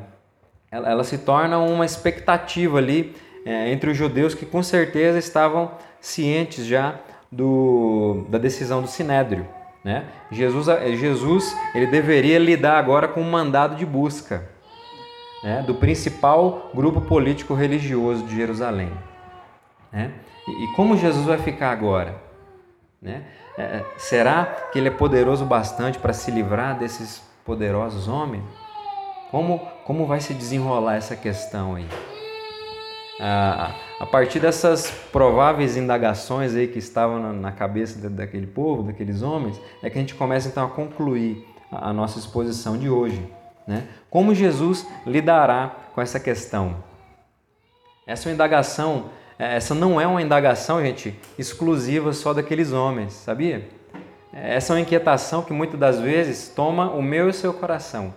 [0.70, 3.16] ela, ela, se torna uma expectativa ali
[3.46, 5.70] é, entre os judeus que com certeza estavam
[6.00, 6.96] cientes já
[7.32, 9.46] do, da decisão do Sinédrio.
[9.82, 10.04] Né?
[10.30, 10.66] Jesus,
[10.98, 14.55] Jesus ele deveria lidar agora com um mandado de busca
[15.46, 18.90] né, do principal grupo político religioso de Jerusalém.
[19.92, 20.10] Né?
[20.48, 22.16] E, e, como Jesus vai ficar agora?
[23.00, 23.22] Né?
[23.56, 28.42] É, será que ele é poderoso bastante para se livrar desses poderosos homens?
[29.30, 31.86] Como, como vai se desenrolar essa questão aí?
[33.20, 39.22] Ah, a partir dessas prováveis indagações aí que estavam na, na cabeça daquele povo, daqueles
[39.22, 43.24] homens, é que a gente começa então a concluir a, a nossa exposição de hoje.
[43.66, 43.88] Né?
[44.08, 46.76] Como Jesus lidará com essa questão?
[48.06, 53.68] Essa é indagação, é, essa não é uma indagação, gente, exclusiva só daqueles homens, sabia?
[54.32, 58.14] Essa é uma inquietação que muitas das vezes toma o meu e o seu coração.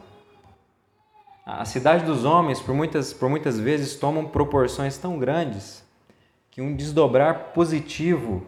[1.45, 5.83] A cidade dos homens, por muitas, por muitas vezes, tomam proporções tão grandes
[6.51, 8.45] que um desdobrar positivo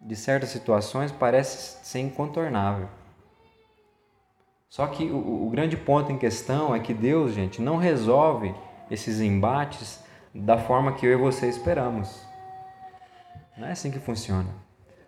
[0.00, 2.88] de certas situações parece ser incontornável.
[4.70, 8.54] Só que o, o grande ponto em questão é que Deus, gente, não resolve
[8.88, 10.02] esses embates
[10.32, 12.24] da forma que eu e você esperamos.
[13.58, 14.48] Não é assim que funciona.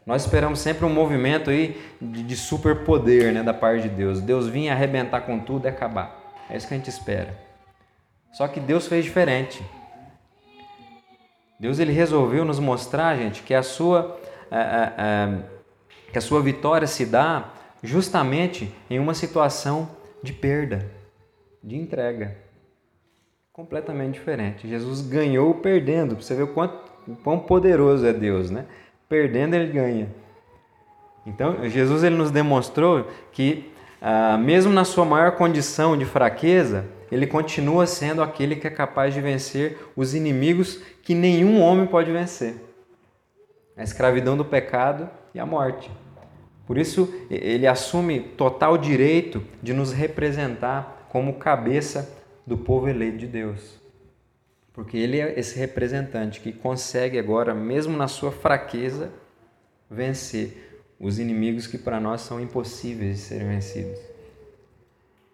[0.05, 4.21] Nós esperamos sempre um movimento aí de, de superpoder né, da parte de Deus.
[4.21, 6.21] Deus vinha arrebentar com tudo e acabar.
[6.51, 7.39] É isso que a gente espera.
[8.33, 9.65] Só que Deus fez diferente.
[11.61, 14.19] Deus ele resolveu nos mostrar, gente, que a sua,
[14.51, 15.39] é, é, é,
[16.11, 17.49] que a sua vitória se dá
[17.83, 19.89] justamente em uma situação
[20.23, 20.89] de perda,
[21.63, 22.37] de entrega.
[23.53, 24.69] Completamente diferente.
[24.69, 26.15] Jesus ganhou perdendo.
[26.15, 26.75] Você vê o, quanto,
[27.07, 28.67] o quão poderoso é Deus, né?
[29.09, 30.09] Perdendo, ele ganha.
[31.27, 33.71] Então, Jesus ele nos demonstrou que,
[34.01, 39.13] ah, mesmo na sua maior condição de fraqueza, ele continua sendo aquele que é capaz
[39.13, 42.55] de vencer os inimigos que nenhum homem pode vencer:
[43.77, 45.91] a escravidão do pecado e a morte.
[46.67, 53.27] Por isso, ele assume total direito de nos representar como cabeça do povo eleito de
[53.27, 53.81] Deus.
[54.73, 59.13] Porque ele é esse representante que consegue agora, mesmo na sua fraqueza,
[59.91, 63.99] vencer os inimigos que para nós são impossíveis de serem vencidos.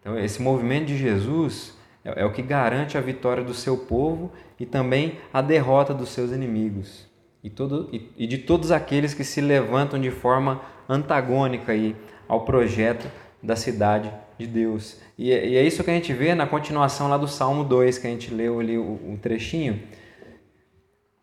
[0.01, 1.74] Então, esse movimento de Jesus
[2.05, 6.09] é, é o que garante a vitória do seu povo e também a derrota dos
[6.09, 7.07] seus inimigos
[7.49, 11.96] e, todo, e, e de todos aqueles que se levantam de forma antagônica aí
[12.28, 13.11] ao projeto
[13.42, 15.01] da cidade de Deus.
[15.16, 17.96] E, é, e é isso que a gente vê na continuação lá do Salmo 2,
[17.99, 19.82] que a gente leu ali o, o trechinho.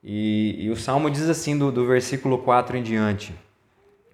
[0.03, 3.33] E, e, o Salmo diz assim, do, do versículo 4 em diante.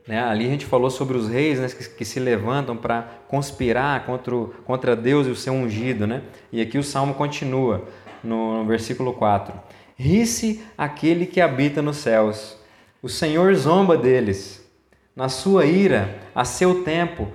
[0.06, 0.22] Né?
[0.22, 4.36] Ali a gente falou sobre os reis né, que, que, se levantam para conspirar contra,
[4.36, 6.06] o, contra Deus e o seu ungido.
[6.06, 6.24] Né?
[6.52, 7.88] E aqui o Salmo continua
[8.22, 9.54] no, no versículo 4.
[10.02, 12.58] Ri-se aquele que habita nos céus.
[13.04, 14.68] O Senhor zomba deles.
[15.16, 17.28] Na sua ira, a seu tempo,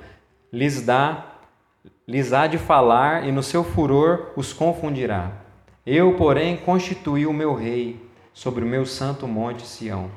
[0.53, 1.37] lhes dá,
[2.09, 5.31] lhes há de falar, e no seu furor os confundirá.
[5.87, 8.05] Eu, porém, constituí o meu rei
[8.35, 10.11] sobre o meu santo monte Sião.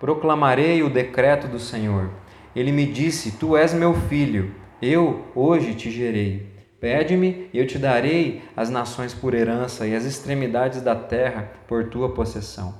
[0.00, 2.10] Proclamarei o decreto do Senhor.
[2.56, 6.53] Ele me disse: Tu és meu filho, eu hoje te gerei.
[6.84, 11.88] Pede-me e eu te darei as nações por herança e as extremidades da terra por
[11.88, 12.74] tua possessão.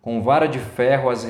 [0.00, 1.24] Com vara de ferro as,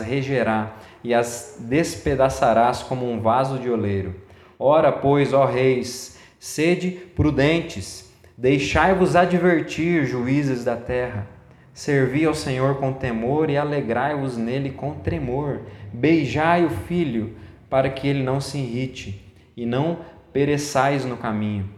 [0.00, 4.16] regerá e as despedaçarás como um vaso de oleiro.
[4.58, 11.28] Ora, pois, ó reis, sede prudentes, deixai-vos advertir, juízes da terra.
[11.72, 15.60] Servi ao Senhor com temor e alegrai-vos nele com tremor.
[15.92, 17.36] Beijai o filho,
[17.70, 19.24] para que ele não se irrite
[19.56, 19.98] e não
[20.32, 21.68] pereçais no caminho,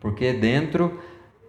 [0.00, 1.00] porque dentro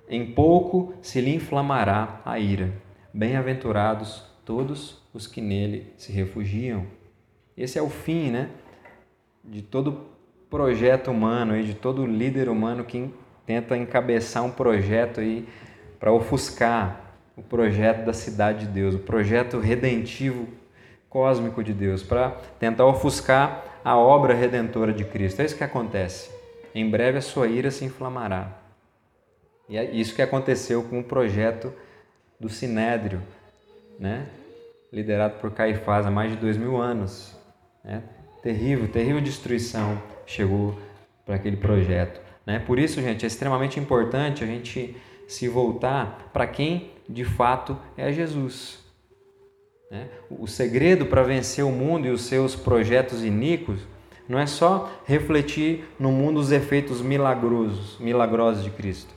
[0.10, 2.74] em pouco se lhe inflamará a ira.
[3.14, 6.86] Bem-aventurados todos os que nele se refugiam.
[7.56, 8.50] Esse é o fim, né,
[9.44, 10.08] de todo
[10.50, 13.14] projeto humano e de todo líder humano que
[13.46, 15.48] tenta encabeçar um projeto aí
[16.00, 20.48] para ofuscar o projeto da cidade de Deus, o projeto redentivo
[21.10, 25.42] cósmico de Deus, para tentar ofuscar a obra redentora de Cristo.
[25.42, 26.39] É isso que acontece.
[26.74, 28.58] Em breve a sua ira se inflamará.
[29.68, 31.74] E é isso que aconteceu com o projeto
[32.40, 33.22] do Sinédrio,
[34.00, 34.28] né?
[34.92, 37.36] liderado por Caifás há mais de dois mil anos.
[37.84, 38.02] Né?
[38.42, 40.80] Terrível, terrível destruição chegou
[41.26, 42.20] para aquele projeto.
[42.46, 42.60] Né?
[42.60, 44.96] Por isso, gente, é extremamente importante a gente
[45.28, 48.80] se voltar para quem de fato é Jesus.
[49.92, 50.08] Né?
[50.30, 53.82] O segredo para vencer o mundo e os seus projetos iníquos
[54.30, 59.12] não é só refletir no mundo os efeitos milagrosos, milagrosos de Cristo,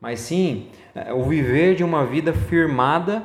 [0.00, 3.22] mas sim é, o viver de uma vida firmada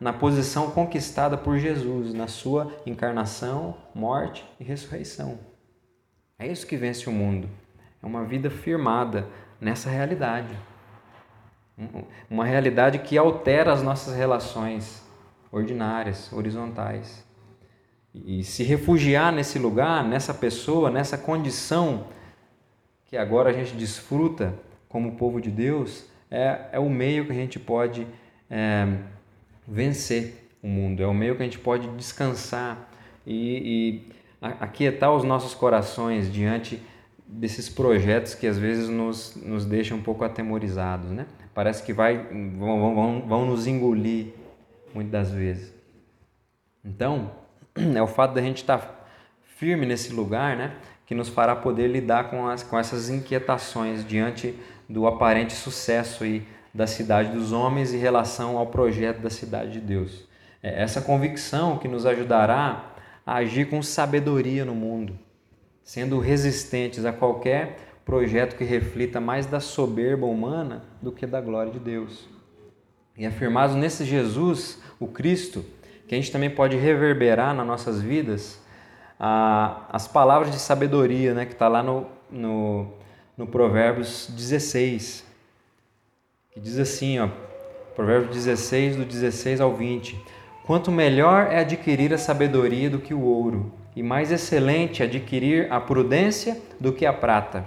[0.00, 5.38] na posição conquistada por Jesus, na sua encarnação, morte e ressurreição.
[6.38, 7.48] É isso que vence o mundo.
[8.02, 9.26] É uma vida firmada
[9.60, 10.56] nessa realidade.
[12.30, 15.04] Uma realidade que altera as nossas relações
[15.50, 17.27] ordinárias, horizontais.
[18.14, 22.06] E se refugiar nesse lugar, nessa pessoa, nessa condição
[23.06, 24.54] que agora a gente desfruta
[24.88, 28.06] como povo de Deus, é, é o meio que a gente pode
[28.50, 28.86] é,
[29.66, 32.90] vencer o mundo, é o meio que a gente pode descansar
[33.26, 36.80] e, e aquietar os nossos corações diante
[37.26, 41.26] desses projetos que às vezes nos, nos deixam um pouco atemorizados, né?
[41.54, 42.16] Parece que vai,
[42.58, 44.28] vão, vão, vão nos engolir
[44.94, 45.74] muitas das vezes.
[46.84, 47.30] Então,
[47.94, 49.08] é o fato da gente estar
[49.56, 50.72] firme nesse lugar, né?
[51.06, 54.54] Que nos fará poder lidar com, as, com essas inquietações diante
[54.88, 59.80] do aparente sucesso aí da cidade dos homens em relação ao projeto da cidade de
[59.80, 60.28] Deus.
[60.62, 65.18] É essa convicção que nos ajudará a agir com sabedoria no mundo,
[65.82, 71.72] sendo resistentes a qualquer projeto que reflita mais da soberba humana do que da glória
[71.72, 72.28] de Deus.
[73.16, 75.64] E afirmados nesse Jesus, o Cristo,
[76.08, 78.58] que a gente também pode reverberar nas nossas vidas,
[79.18, 82.94] as palavras de sabedoria né, que está lá no, no,
[83.36, 85.24] no Provérbios 16,
[86.50, 87.28] que diz assim, ó,
[87.94, 90.18] Provérbios 16, do 16 ao 20:
[90.64, 95.78] Quanto melhor é adquirir a sabedoria do que o ouro, e mais excelente adquirir a
[95.78, 97.64] prudência do que a prata.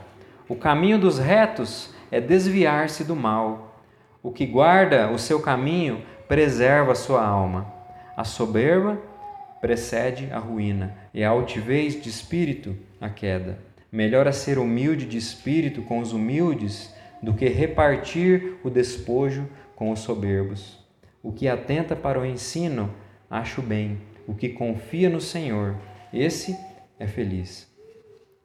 [0.49, 3.75] O caminho dos retos é desviar-se do mal.
[4.23, 7.80] O que guarda o seu caminho preserva a sua alma.
[8.21, 9.01] A soberba
[9.59, 13.57] precede a ruína e a altivez de espírito a queda.
[13.91, 19.89] Melhor é ser humilde de espírito com os humildes do que repartir o despojo com
[19.89, 20.77] os soberbos.
[21.23, 22.93] O que atenta para o ensino,
[23.27, 23.99] acho bem.
[24.27, 25.75] O que confia no Senhor,
[26.13, 26.55] esse
[26.99, 27.67] é feliz.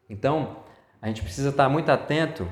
[0.09, 0.57] Então,
[1.03, 2.49] a gente precisa estar muito atento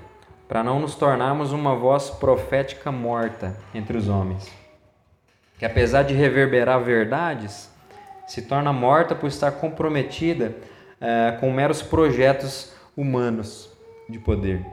[0.47, 4.47] para não nos tornarmos uma voz profética morta entre os homens,
[5.59, 7.71] que apesar de reverberar verdades,
[8.27, 10.55] se torna morta por estar comprometida
[11.01, 13.71] é, com meros projetos humanos
[14.09, 14.65] de poder,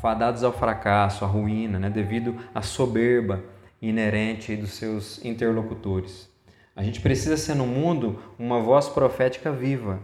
[0.00, 3.42] fadados ao fracasso, à ruína, né, devido à soberba
[3.80, 6.28] inerente dos seus interlocutores.
[6.74, 10.00] A gente precisa ser no mundo uma voz profética viva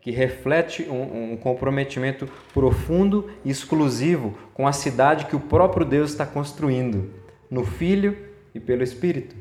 [0.00, 6.10] que reflete um, um, comprometimento profundo e exclusivo com a cidade que o próprio Deus
[6.10, 7.10] está construindo,
[7.50, 8.16] no Filho
[8.56, 9.36] e pelo Espírito.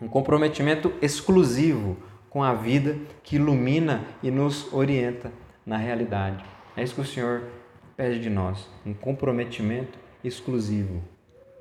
[0.00, 1.96] Um comprometimento exclusivo
[2.30, 5.32] com a vida que ilumina e nos orienta
[5.66, 6.44] na realidade.
[6.76, 7.42] É isso que o Senhor
[7.96, 11.02] pede de nós, um comprometimento exclusivo.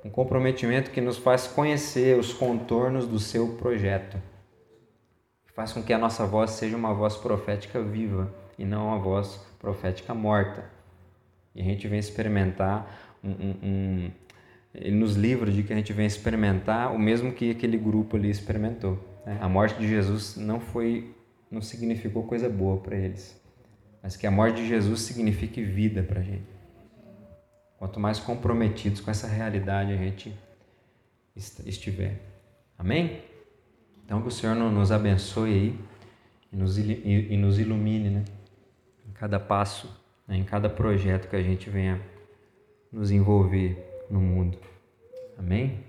[0.06, 4.18] Um comprometimento que nos faz conhecer os contornos do seu projeto
[5.54, 9.46] faz com que a nossa voz seja uma voz profética viva e não uma voz
[9.60, 10.64] profética morta.
[11.54, 14.12] E a gente vem experimentar um, um, um
[14.74, 18.30] ele nos livra de que a gente vem experimentar o mesmo que aquele grupo ali
[18.30, 19.00] experimentou.
[19.26, 19.38] Né?
[19.42, 21.14] A morte de Jesus não foi,
[21.50, 23.40] não significou coisa boa para eles,
[24.02, 26.60] mas que a morte de Jesus signifique vida para a gente.
[27.78, 30.34] Quanto mais comprometidos com essa realidade a gente
[31.66, 32.20] estiver.
[32.78, 33.22] Amém?
[34.06, 35.80] Então, que o Senhor nos abençoe aí
[36.52, 38.26] e nos, ilumine né?
[39.08, 39.90] em cada passo,
[40.28, 40.36] né?
[40.36, 42.02] em cada projeto que a gente venha
[42.92, 44.58] nos envolver no mundo.
[45.38, 45.89] Amém?